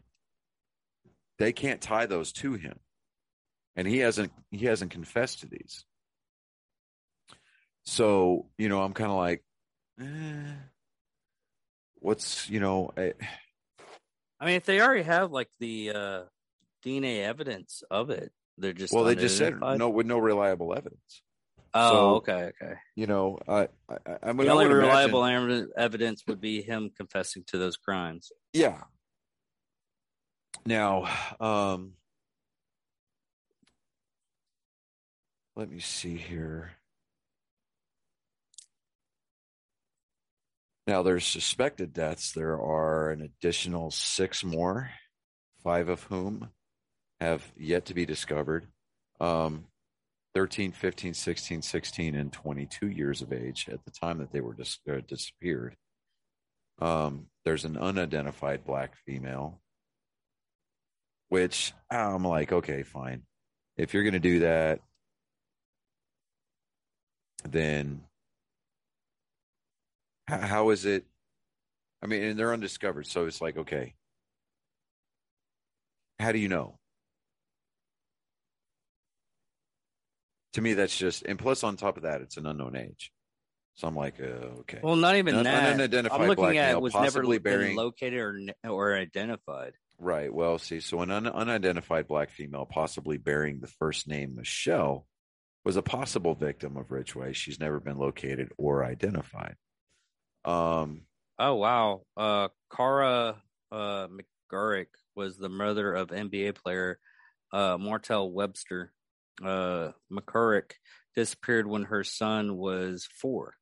they 1.39 1.53
can't 1.53 1.81
tie 1.81 2.05
those 2.05 2.31
to 2.33 2.53
him, 2.53 2.79
and 3.75 3.87
he 3.87 3.99
hasn't 3.99 4.31
he 4.51 4.65
hasn't 4.65 4.91
confessed 4.91 5.39
to 5.41 5.47
these. 5.47 5.85
So 7.85 8.47
you 8.57 8.69
know, 8.69 8.81
I'm 8.81 8.93
kind 8.93 9.11
of 9.11 9.17
like, 9.17 9.43
eh, 10.01 10.53
what's 11.95 12.49
you 12.49 12.59
know, 12.59 12.91
I, 12.97 13.13
I 14.43 14.45
mean, 14.45 14.55
if 14.55 14.65
they 14.65 14.81
already 14.81 15.03
have 15.03 15.31
like 15.31 15.47
the 15.61 15.91
uh, 15.91 16.21
DNA 16.85 17.19
evidence 17.23 17.81
of 17.89 18.09
it, 18.09 18.33
they're 18.57 18.73
just 18.73 18.91
well, 18.93 19.05
they 19.05 19.15
just 19.15 19.37
said 19.37 19.57
no 19.57 19.87
with 19.89 20.05
no 20.05 20.17
reliable 20.17 20.73
evidence. 20.75 21.21
Oh, 21.73 21.89
so- 21.89 22.15
okay, 22.17 22.51
okay. 22.61 22.73
You 22.97 23.07
know, 23.07 23.39
I 23.47 23.69
I, 23.89 23.97
I 24.21 24.33
mean, 24.33 24.45
The 24.47 24.51
only 24.51 24.67
would 24.67 24.73
reliable 24.75 25.23
imagine- 25.23 25.69
evidence 25.77 26.23
would 26.27 26.41
be 26.41 26.61
him 26.61 26.91
confessing 26.93 27.45
to 27.47 27.57
those 27.57 27.77
crimes. 27.77 28.33
Yeah. 28.51 28.81
Now, 30.65 31.09
um, 31.39 31.93
let 35.55 35.69
me 35.69 35.79
see 35.79 36.17
here. 36.17 36.73
Now, 40.85 41.01
there's 41.01 41.25
suspected 41.25 41.93
deaths. 41.93 42.33
There 42.33 42.59
are 42.59 43.09
an 43.11 43.21
additional 43.21 43.89
six 43.89 44.43
more, 44.43 44.91
five 45.63 45.87
of 45.87 46.03
whom 46.03 46.49
have 47.21 47.53
yet 47.57 47.85
to 47.85 47.93
be 47.93 48.05
discovered. 48.05 48.67
Um, 49.21 49.65
13, 50.35 50.71
15, 50.71 51.13
16, 51.13 51.61
16, 51.61 52.15
and 52.15 52.33
22 52.33 52.87
years 52.87 53.21
of 53.21 53.31
age 53.31 53.69
at 53.71 53.85
the 53.85 53.91
time 53.91 54.17
that 54.17 54.31
they 54.31 54.41
were 54.41 54.55
dis- 54.55 54.79
uh, 54.89 54.99
disappeared. 55.07 55.75
Um, 56.79 57.27
there's 57.45 57.65
an 57.65 57.77
unidentified 57.77 58.65
black 58.65 58.95
female, 59.05 59.61
which 61.29 61.71
I'm 61.89 62.25
like, 62.25 62.51
okay, 62.51 62.83
fine. 62.83 63.21
If 63.77 63.93
you're 63.93 64.03
going 64.03 64.13
to 64.13 64.19
do 64.19 64.39
that, 64.39 64.79
then 67.47 68.01
h- 70.29 70.39
how 70.41 70.69
is 70.69 70.85
it? 70.85 71.05
I 72.01 72.07
mean, 72.07 72.23
and 72.23 72.39
they're 72.39 72.53
undiscovered, 72.53 73.07
so 73.07 73.25
it's 73.25 73.41
like, 73.41 73.57
okay, 73.57 73.95
how 76.19 76.31
do 76.31 76.39
you 76.39 76.49
know? 76.49 76.77
To 80.53 80.61
me, 80.61 80.73
that's 80.73 80.95
just, 80.97 81.23
and 81.23 81.39
plus 81.39 81.63
on 81.63 81.77
top 81.77 81.97
of 81.97 82.03
that, 82.03 82.21
it's 82.21 82.37
an 82.37 82.45
unknown 82.45 82.75
age. 82.75 83.11
So 83.75 83.87
I'm 83.87 83.95
like, 83.95 84.19
uh, 84.19 84.59
okay. 84.61 84.79
Well, 84.83 84.95
not 84.95 85.15
even 85.15 85.33
Un- 85.33 85.43
that. 85.45 85.73
unidentified 85.73 86.21
I'm 86.21 86.27
looking 86.27 86.43
black 86.43 86.55
at 86.57 86.71
male, 86.73 86.81
was 86.81 86.93
never 86.93 87.39
bearing- 87.39 87.75
located 87.75 88.13
or 88.19 88.39
or 88.69 88.95
identified. 88.95 89.73
Right. 89.97 90.31
Well, 90.31 90.59
see, 90.59 90.79
so 90.79 91.01
an 91.01 91.09
un- 91.09 91.27
unidentified 91.27 92.07
black 92.07 92.29
female, 92.29 92.65
possibly 92.65 93.17
bearing 93.17 93.61
the 93.61 93.67
first 93.67 94.07
name 94.07 94.35
Michelle, 94.35 95.07
was 95.63 95.75
a 95.75 95.81
possible 95.81 96.35
victim 96.35 96.77
of 96.77 96.91
Ridgway. 96.91 97.33
She's 97.33 97.59
never 97.59 97.79
been 97.79 97.97
located 97.97 98.49
or 98.57 98.83
identified. 98.83 99.55
Um, 100.45 101.01
Oh 101.39 101.55
wow, 101.55 102.03
uh, 102.15 102.49
Cara 102.75 103.41
uh, 103.71 104.07
McGurrick 104.07 104.87
was 105.15 105.37
the 105.37 105.49
mother 105.49 105.93
of 105.93 106.09
NBA 106.09 106.55
player 106.55 106.99
uh, 107.51 107.77
Martell 107.79 108.31
Webster. 108.31 108.93
Uh, 109.43 109.91
McCurrick 110.11 110.73
disappeared 111.15 111.65
when 111.65 111.83
her 111.85 112.03
son 112.03 112.55
was 112.55 113.09
four. 113.19 113.55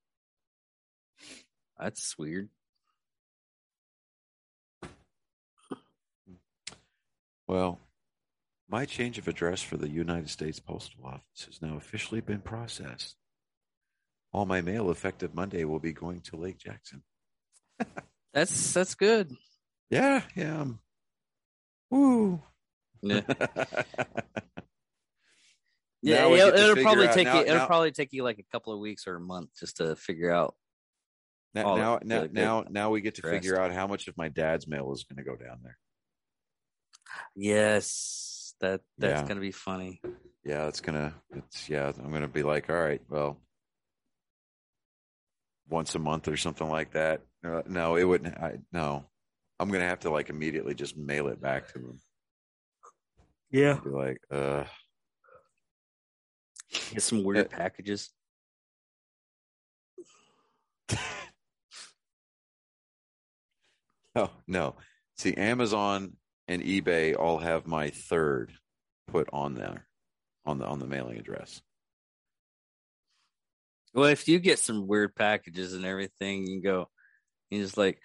That's 1.80 2.18
weird. 2.18 2.50
well, 7.48 7.80
my 8.70 8.86
change 8.86 9.18
of 9.18 9.28
address 9.30 9.62
for 9.62 9.78
the 9.78 9.90
United 9.90 10.30
States 10.30 10.60
Postal 10.60 11.06
Office 11.06 11.46
has 11.46 11.62
now 11.62 11.78
officially 11.78 12.22
been 12.22 12.42
processed. 12.42 13.16
All 14.34 14.46
my 14.46 14.62
mail 14.62 14.90
effective 14.92 15.36
Monday 15.36 15.64
will 15.66 15.80
be 15.80 15.92
going 15.94 16.22
to 16.22 16.38
Lake 16.38 16.58
Jackson. 16.58 17.04
That's 18.34 18.74
that's 18.74 18.96
good. 18.96 19.36
Yeah, 19.90 20.22
yeah. 20.36 20.62
um, 20.62 20.80
Woo. 21.90 22.42
Yeah, 23.02 23.22
yeah. 26.02 26.26
It'll, 26.28 26.54
it'll 26.54 26.82
probably 26.84 27.08
out- 27.08 27.14
take 27.14 27.26
now- 27.28 27.36
you. 27.36 27.42
It'll 27.42 27.56
now- 27.58 27.68
probably 27.68 27.92
take 27.92 28.14
you 28.14 28.24
like 28.24 28.40
a 28.40 28.46
couple 28.52 28.74
of 28.74 28.80
weeks 28.80 29.06
or 29.08 29.16
a 29.16 29.20
month 29.20 29.50
just 29.60 29.78
to 29.78 29.96
figure 29.98 30.32
out. 30.32 30.56
Now, 31.54 31.76
now, 31.76 32.00
now, 32.04 32.28
now, 32.32 32.64
now 32.70 32.90
we 32.92 33.02
get 33.02 33.16
to 33.16 33.22
Dressed. 33.22 33.44
figure 33.44 33.60
out 33.60 33.74
how 33.74 33.86
much 33.86 34.08
of 34.08 34.16
my 34.16 34.30
dad's 34.30 34.66
mail 34.68 34.94
is 34.94 35.04
going 35.04 35.18
to 35.18 35.30
go 35.30 35.36
down 35.36 35.58
there. 35.64 35.78
Yes, 37.36 38.54
that 38.62 38.80
that's 38.98 39.22
Yeah. 39.24 39.28
gonna 39.28 39.42
be 39.42 39.52
funny. 39.52 40.02
Yeah, 40.46 40.68
it's 40.68 40.80
gonna. 40.80 41.14
It's 41.36 41.68
yeah. 41.70 41.92
I'm 42.02 42.12
gonna 42.14 42.30
be 42.30 42.44
like, 42.44 42.70
all 42.70 42.82
right, 42.82 43.02
well, 43.10 43.42
once 45.70 45.96
a 45.96 46.00
month 46.00 46.28
or 46.28 46.38
something 46.38 46.68
like 46.70 46.92
that. 46.92 47.22
Uh, 47.44 47.62
no, 47.68 47.96
it 47.96 48.04
wouldn't. 48.04 48.38
I, 48.38 48.60
no, 48.72 49.06
I'm 49.60 49.70
gonna 49.70 49.88
have 49.88 50.02
to 50.02 50.10
like 50.10 50.30
immediately 50.30 50.74
just 50.74 50.98
mail 50.98 51.28
it 51.28 51.42
back 51.42 51.68
to 51.74 51.80
them. 51.80 52.00
Yeah, 53.50 53.80
Be 53.84 53.90
like, 53.90 54.22
uh, 54.32 54.64
get 56.92 57.02
some 57.02 57.24
weird 57.24 57.48
Uh, 57.48 57.50
packages. 57.50 58.10
oh 64.16 64.30
no. 64.48 64.76
See, 65.18 65.34
Amazon 65.36 66.14
and 66.48 66.62
eBay 66.62 67.18
all 67.18 67.38
have 67.40 67.68
my 67.68 67.90
third 67.90 68.54
put 69.08 69.30
on 69.34 69.56
there, 69.56 69.88
on 70.46 70.58
the 70.60 70.66
on 70.66 70.80
the 70.80 70.88
mailing 70.88 71.18
address. 71.18 71.62
Well, 73.94 74.06
if 74.10 74.28
you 74.28 74.40
get 74.40 74.60
some 74.60 74.88
weird 74.88 75.16
packages 75.16 75.74
and 75.74 75.86
everything, 75.86 76.48
you 76.48 76.62
go, 76.62 76.90
you're 77.50 77.64
just 77.64 77.78
like, 77.78 78.00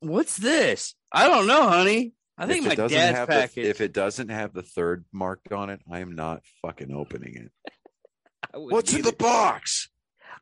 "What's 0.00 0.36
this?" 0.36 0.94
I 1.12 1.26
don't 1.28 1.46
know, 1.46 1.68
honey. 1.68 2.14
I 2.36 2.46
think 2.46 2.64
my 2.66 2.74
dad's 2.76 2.92
have 2.94 3.28
package. 3.28 3.64
the, 3.64 3.70
if 3.70 3.80
it 3.80 3.92
doesn't 3.92 4.28
have 4.28 4.52
the 4.54 4.62
third 4.62 5.04
marked 5.12 5.52
on 5.52 5.70
it, 5.70 5.80
I 5.90 5.98
am 6.00 6.14
not 6.14 6.42
fucking 6.62 6.92
opening 6.94 7.34
it. 7.34 7.72
What's 8.54 8.92
in 8.94 9.02
the 9.02 9.12
box? 9.12 9.88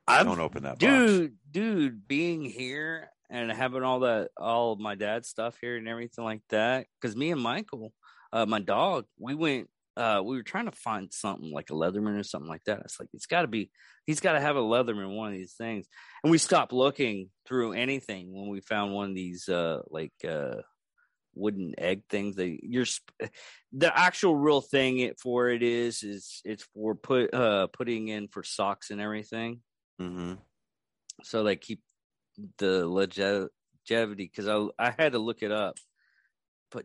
I'm- 0.06 0.26
Don't 0.26 0.40
open 0.40 0.64
that 0.64 0.78
box. 0.78 0.80
dude, 0.80 1.36
dude, 1.50 2.06
being 2.06 2.44
here 2.44 3.08
and 3.30 3.50
having 3.50 3.82
all 3.82 4.00
that, 4.00 4.28
all 4.36 4.72
of 4.72 4.78
my 4.78 4.94
dad's 4.94 5.28
stuff 5.28 5.56
here 5.60 5.76
and 5.76 5.88
everything 5.88 6.24
like 6.24 6.42
that. 6.50 6.86
Because 7.00 7.16
me 7.16 7.30
and 7.32 7.40
Michael, 7.40 7.92
uh, 8.32 8.44
my 8.46 8.60
dog, 8.60 9.06
we 9.18 9.34
went. 9.34 9.68
Uh, 9.96 10.20
we 10.24 10.36
were 10.36 10.42
trying 10.42 10.66
to 10.66 10.72
find 10.76 11.12
something 11.12 11.50
like 11.52 11.70
a 11.70 11.74
Leatherman 11.74 12.18
or 12.18 12.22
something 12.22 12.48
like 12.48 12.64
that. 12.64 12.80
It's 12.80 13.00
like 13.00 13.08
it's 13.14 13.26
got 13.26 13.42
to 13.42 13.48
be. 13.48 13.70
He's 14.04 14.20
got 14.20 14.32
to 14.32 14.40
have 14.40 14.56
a 14.56 14.60
Leatherman, 14.60 15.16
one 15.16 15.28
of 15.28 15.34
these 15.38 15.54
things. 15.54 15.86
And 16.22 16.30
we 16.30 16.38
stopped 16.38 16.72
looking 16.72 17.30
through 17.46 17.72
anything 17.72 18.32
when 18.32 18.48
we 18.48 18.60
found 18.60 18.92
one 18.92 19.08
of 19.10 19.14
these, 19.14 19.48
uh, 19.48 19.80
like 19.88 20.12
uh, 20.28 20.56
wooden 21.34 21.74
egg 21.78 22.02
things. 22.10 22.36
They 22.36 22.60
you're 22.62 22.84
sp- 22.84 23.16
the 23.72 23.96
actual 23.98 24.36
real 24.36 24.60
thing 24.60 24.98
it 24.98 25.18
for 25.18 25.48
it 25.48 25.62
is 25.62 26.02
is 26.02 26.40
it's 26.44 26.64
for 26.74 26.94
put 26.94 27.32
uh 27.34 27.66
putting 27.68 28.08
in 28.08 28.28
for 28.28 28.42
socks 28.42 28.90
and 28.90 29.00
everything 29.00 29.60
Mm-hmm. 30.00 30.34
so 31.22 31.42
they 31.42 31.56
keep 31.56 31.80
the 32.58 32.86
longe- 32.86 33.18
longevity 33.18 34.30
because 34.30 34.46
I 34.48 34.86
I 34.88 34.90
had 34.90 35.12
to 35.12 35.18
look 35.18 35.42
it 35.42 35.52
up, 35.52 35.78
but 36.70 36.84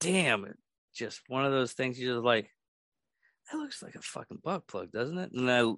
damn 0.00 0.44
it, 0.44 0.56
just 0.96 1.20
one 1.28 1.44
of 1.44 1.52
those 1.52 1.72
things 1.72 1.98
you 1.98 2.12
just 2.12 2.24
like. 2.24 2.48
That 3.50 3.58
looks 3.58 3.82
like 3.82 3.94
a 3.94 4.02
fucking 4.02 4.40
butt 4.42 4.66
plug, 4.66 4.90
doesn't 4.90 5.18
it? 5.18 5.30
And 5.32 5.48
I 5.48 5.72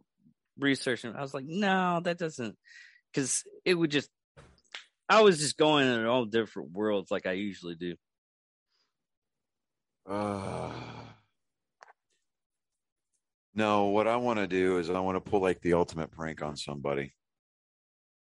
researched 0.59 1.05
it. 1.05 1.15
I 1.15 1.21
was 1.21 1.35
like, 1.35 1.45
no, 1.47 2.01
that 2.03 2.19
doesn't, 2.19 2.57
because 3.13 3.45
it 3.65 3.75
would 3.75 3.91
just. 3.91 4.09
I 5.09 5.23
was 5.23 5.39
just 5.39 5.57
going 5.57 5.87
in 5.87 6.07
all 6.07 6.27
different 6.27 6.73
worlds 6.73 7.11
like 7.11 7.27
I 7.27 7.33
usually 7.33 7.75
do. 7.75 7.95
Uh, 10.09 10.73
no, 13.55 13.87
what 13.87 14.07
I 14.07 14.17
want 14.17 14.39
to 14.39 14.47
do 14.47 14.79
is 14.79 14.91
I 14.91 15.01
want 15.01 15.23
to 15.23 15.31
pull 15.31 15.41
like 15.41 15.61
the 15.61 15.75
ultimate 15.75 16.11
prank 16.11 16.43
on 16.43 16.57
somebody. 16.57 17.15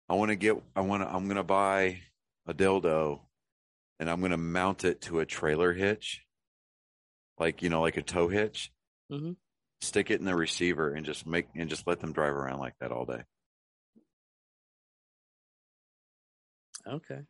I 0.10 0.16
want 0.16 0.30
to 0.30 0.36
get. 0.36 0.62
I 0.76 0.82
want 0.82 1.04
to. 1.04 1.10
I'm 1.10 1.26
going 1.26 1.38
to 1.38 1.44
buy 1.44 2.02
a 2.48 2.54
dildo, 2.54 3.22
and 4.00 4.10
I'm 4.10 4.20
going 4.20 4.32
to 4.32 4.38
mount 4.38 4.84
it 4.84 5.02
to 5.04 5.20
a 5.20 5.26
trailer 5.26 5.72
hitch, 5.72 6.26
like 7.42 7.64
you 7.64 7.70
know, 7.70 7.82
like 7.82 7.98
a 7.98 8.04
tow 8.04 8.28
hitch. 8.28 8.72
Mm-hmm. 9.12 9.32
Stick 9.82 10.12
it 10.12 10.20
in 10.20 10.26
the 10.26 10.36
receiver 10.36 10.94
and 10.94 11.04
just 11.06 11.26
make 11.26 11.48
and 11.56 11.68
just 11.68 11.88
let 11.88 12.00
them 12.00 12.14
drive 12.14 12.34
around 12.34 12.60
like 12.60 12.76
that 12.80 12.92
all 12.92 13.06
day. 13.06 13.24
Okay. 16.88 17.22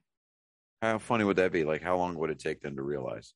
How 0.82 1.00
funny 1.00 1.24
would 1.24 1.38
that 1.38 1.54
be? 1.54 1.64
Like, 1.64 1.82
how 1.82 1.98
long 1.98 2.18
would 2.18 2.30
it 2.30 2.40
take 2.40 2.62
them 2.62 2.76
to 2.76 2.82
realize? 2.82 3.34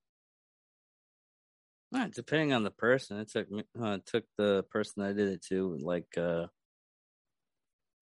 Well, 1.92 2.10
depending 2.14 2.52
on 2.52 2.64
the 2.64 2.72
person, 2.72 3.20
it 3.20 3.32
took 3.32 3.50
me, 3.50 3.64
uh, 3.80 3.92
it 3.92 4.06
took 4.06 4.26
the 4.38 4.66
person 4.70 5.04
I 5.04 5.14
did 5.14 5.30
it 5.30 5.46
to 5.50 5.78
like, 5.80 6.18
uh, 6.18 6.48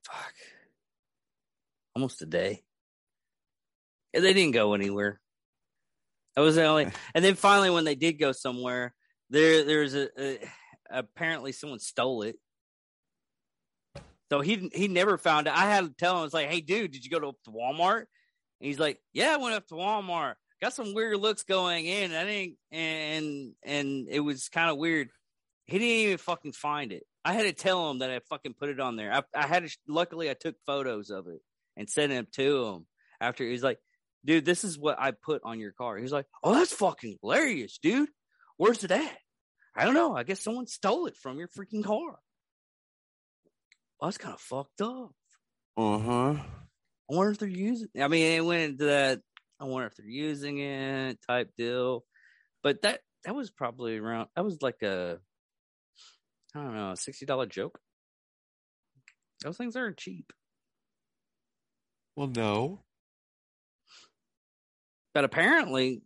fuck, 0.09 0.33
almost 1.95 2.21
a 2.23 2.25
day. 2.25 2.63
And 4.15 4.23
they 4.23 4.33
didn't 4.33 4.53
go 4.53 4.73
anywhere. 4.73 5.19
That 6.35 6.41
was 6.41 6.55
the 6.55 6.65
only, 6.65 6.87
and 7.13 7.23
then 7.23 7.35
finally, 7.35 7.69
when 7.69 7.83
they 7.83 7.95
did 7.95 8.13
go 8.13 8.31
somewhere, 8.31 8.93
there, 9.29 9.63
there's 9.63 9.93
a, 9.93 10.09
a 10.19 10.39
apparently 10.89 11.51
someone 11.51 11.79
stole 11.79 12.23
it. 12.23 12.37
So 14.31 14.41
he 14.41 14.69
he 14.73 14.87
never 14.87 15.19
found 15.19 15.45
it. 15.45 15.53
I 15.53 15.69
had 15.69 15.85
to 15.85 15.93
tell 15.93 16.17
him, 16.17 16.25
it's 16.25 16.33
like, 16.33 16.49
hey, 16.49 16.61
dude, 16.61 16.91
did 16.91 17.05
you 17.05 17.11
go 17.11 17.19
to, 17.19 17.33
Walmart? 17.51 17.99
And 17.99 18.67
he's 18.67 18.79
like, 18.79 18.99
yeah, 19.13 19.33
I 19.33 19.37
went 19.37 19.53
up 19.53 19.67
to 19.67 19.75
Walmart. 19.75 20.35
Got 20.59 20.73
some 20.73 20.95
weird 20.95 21.19
looks 21.19 21.43
going 21.43 21.85
in. 21.85 22.13
I 22.13 22.23
think, 22.23 22.55
and 22.71 23.51
and 23.63 24.07
it 24.09 24.21
was 24.21 24.49
kind 24.49 24.71
of 24.71 24.77
weird. 24.77 25.09
He 25.65 25.77
didn't 25.77 25.89
even 25.89 26.17
fucking 26.17 26.53
find 26.53 26.91
it. 26.91 27.03
I 27.23 27.33
had 27.33 27.43
to 27.43 27.53
tell 27.53 27.91
him 27.91 27.99
that 27.99 28.09
I 28.09 28.21
fucking 28.29 28.55
put 28.55 28.69
it 28.69 28.79
on 28.79 28.95
there. 28.95 29.13
I, 29.13 29.21
I 29.35 29.45
had 29.45 29.67
to. 29.67 29.77
Luckily, 29.87 30.29
I 30.29 30.33
took 30.33 30.55
photos 30.65 31.09
of 31.09 31.27
it 31.27 31.41
and 31.77 31.89
sent 31.89 32.11
them 32.11 32.27
to 32.33 32.65
him. 32.65 32.85
After 33.21 33.43
he's 33.43 33.63
like, 33.63 33.79
dude, 34.25 34.45
this 34.45 34.63
is 34.63 34.77
what 34.77 34.99
I 34.99 35.11
put 35.11 35.41
on 35.43 35.59
your 35.59 35.71
car. 35.71 35.97
He's 35.97 36.11
like, 36.11 36.25
oh, 36.43 36.53
that's 36.53 36.73
fucking 36.73 37.17
hilarious, 37.21 37.79
dude. 37.81 38.09
Where's 38.57 38.83
it 38.83 38.91
at? 38.91 39.17
I 39.75 39.85
don't 39.85 39.93
know. 39.95 40.15
I 40.15 40.23
guess 40.23 40.41
someone 40.41 40.67
stole 40.67 41.07
it 41.07 41.17
from 41.17 41.39
your 41.39 41.47
freaking 41.47 41.83
car. 41.83 42.19
Well, 43.99 44.09
that's 44.09 44.17
kind 44.17 44.33
of 44.33 44.41
fucked 44.41 44.81
up. 44.81 45.11
Uh 45.75 45.97
huh. 45.97 46.35
I 47.09 47.15
wonder 47.15 47.31
if 47.31 47.39
they're 47.39 47.47
using. 47.47 47.89
I 47.99 48.07
mean, 48.07 48.33
it 48.33 48.45
went 48.45 48.63
into 48.63 48.85
that. 48.85 49.21
I 49.59 49.65
wonder 49.65 49.87
if 49.87 49.95
they're 49.95 50.05
using 50.05 50.59
it 50.59 51.17
type 51.27 51.51
deal. 51.57 52.03
But 52.61 52.83
that 52.83 53.01
that 53.25 53.35
was 53.35 53.49
probably 53.49 53.97
around. 53.97 54.27
That 54.35 54.45
was 54.45 54.61
like 54.61 54.81
a, 54.83 55.17
I 56.55 56.59
don't 56.59 56.75
know, 56.75 56.91
a 56.91 56.97
sixty 56.97 57.25
dollar 57.25 57.47
joke. 57.47 57.79
Those 59.43 59.57
things 59.57 59.75
aren't 59.75 59.97
cheap. 59.97 60.31
Well, 62.15 62.27
no. 62.27 62.82
But 65.13 65.23
apparently, 65.25 66.01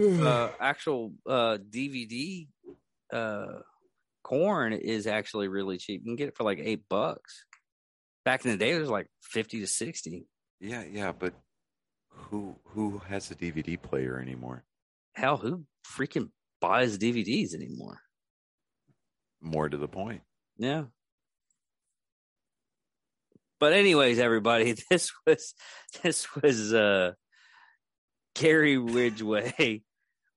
uh, 0.00 0.50
actual 0.60 1.12
uh, 1.28 1.58
DVD 1.58 2.46
uh, 3.12 3.60
corn 4.22 4.72
is 4.72 5.06
actually 5.06 5.48
really 5.48 5.78
cheap. 5.78 6.02
You 6.04 6.10
can 6.10 6.16
get 6.16 6.28
it 6.28 6.36
for 6.36 6.44
like 6.44 6.60
eight 6.60 6.82
bucks. 6.88 7.44
Back 8.24 8.44
in 8.44 8.52
the 8.52 8.56
day, 8.56 8.70
it 8.72 8.78
was 8.78 8.88
like 8.88 9.08
fifty 9.22 9.60
to 9.60 9.66
sixty. 9.66 10.26
yeah, 10.60 10.84
yeah, 10.88 11.12
but 11.12 11.34
who 12.08 12.56
who 12.68 12.98
has 13.08 13.30
a 13.30 13.34
DVD 13.34 13.80
player 13.80 14.20
anymore? 14.20 14.64
Hell, 15.14 15.36
who 15.36 15.64
freaking 15.84 16.30
buys 16.60 16.98
DVDs 16.98 17.54
anymore? 17.54 17.98
More 19.40 19.68
to 19.68 19.76
the 19.76 19.88
point. 19.88 20.22
Yeah. 20.56 20.84
But 23.58 23.72
anyways, 23.72 24.18
everybody, 24.18 24.76
this 24.90 25.10
was 25.26 25.54
this 26.02 26.34
was 26.36 26.72
uh 26.72 27.12
Gary 28.34 28.78
Ridgway 28.78 29.82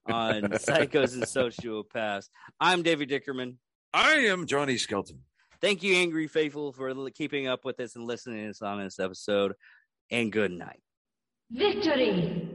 on 0.05 0.41
Psychos 0.43 1.13
and 1.13 1.23
Sociopaths. 1.23 2.29
I'm 2.59 2.83
David 2.83 3.09
Dickerman. 3.09 3.55
I 3.93 4.13
am 4.13 4.45
Johnny 4.45 4.77
Skelton. 4.77 5.19
Thank 5.61 5.83
you, 5.83 5.95
Angry 5.95 6.27
Faithful, 6.27 6.73
for 6.73 6.93
keeping 7.11 7.47
up 7.47 7.65
with 7.65 7.79
us 7.79 7.95
and 7.95 8.05
listening 8.05 8.43
to 8.43 8.49
us 8.49 8.61
on 8.61 8.83
this 8.83 8.99
episode. 8.99 9.53
And 10.11 10.31
good 10.31 10.51
night. 10.51 10.81
Victory! 11.51 12.54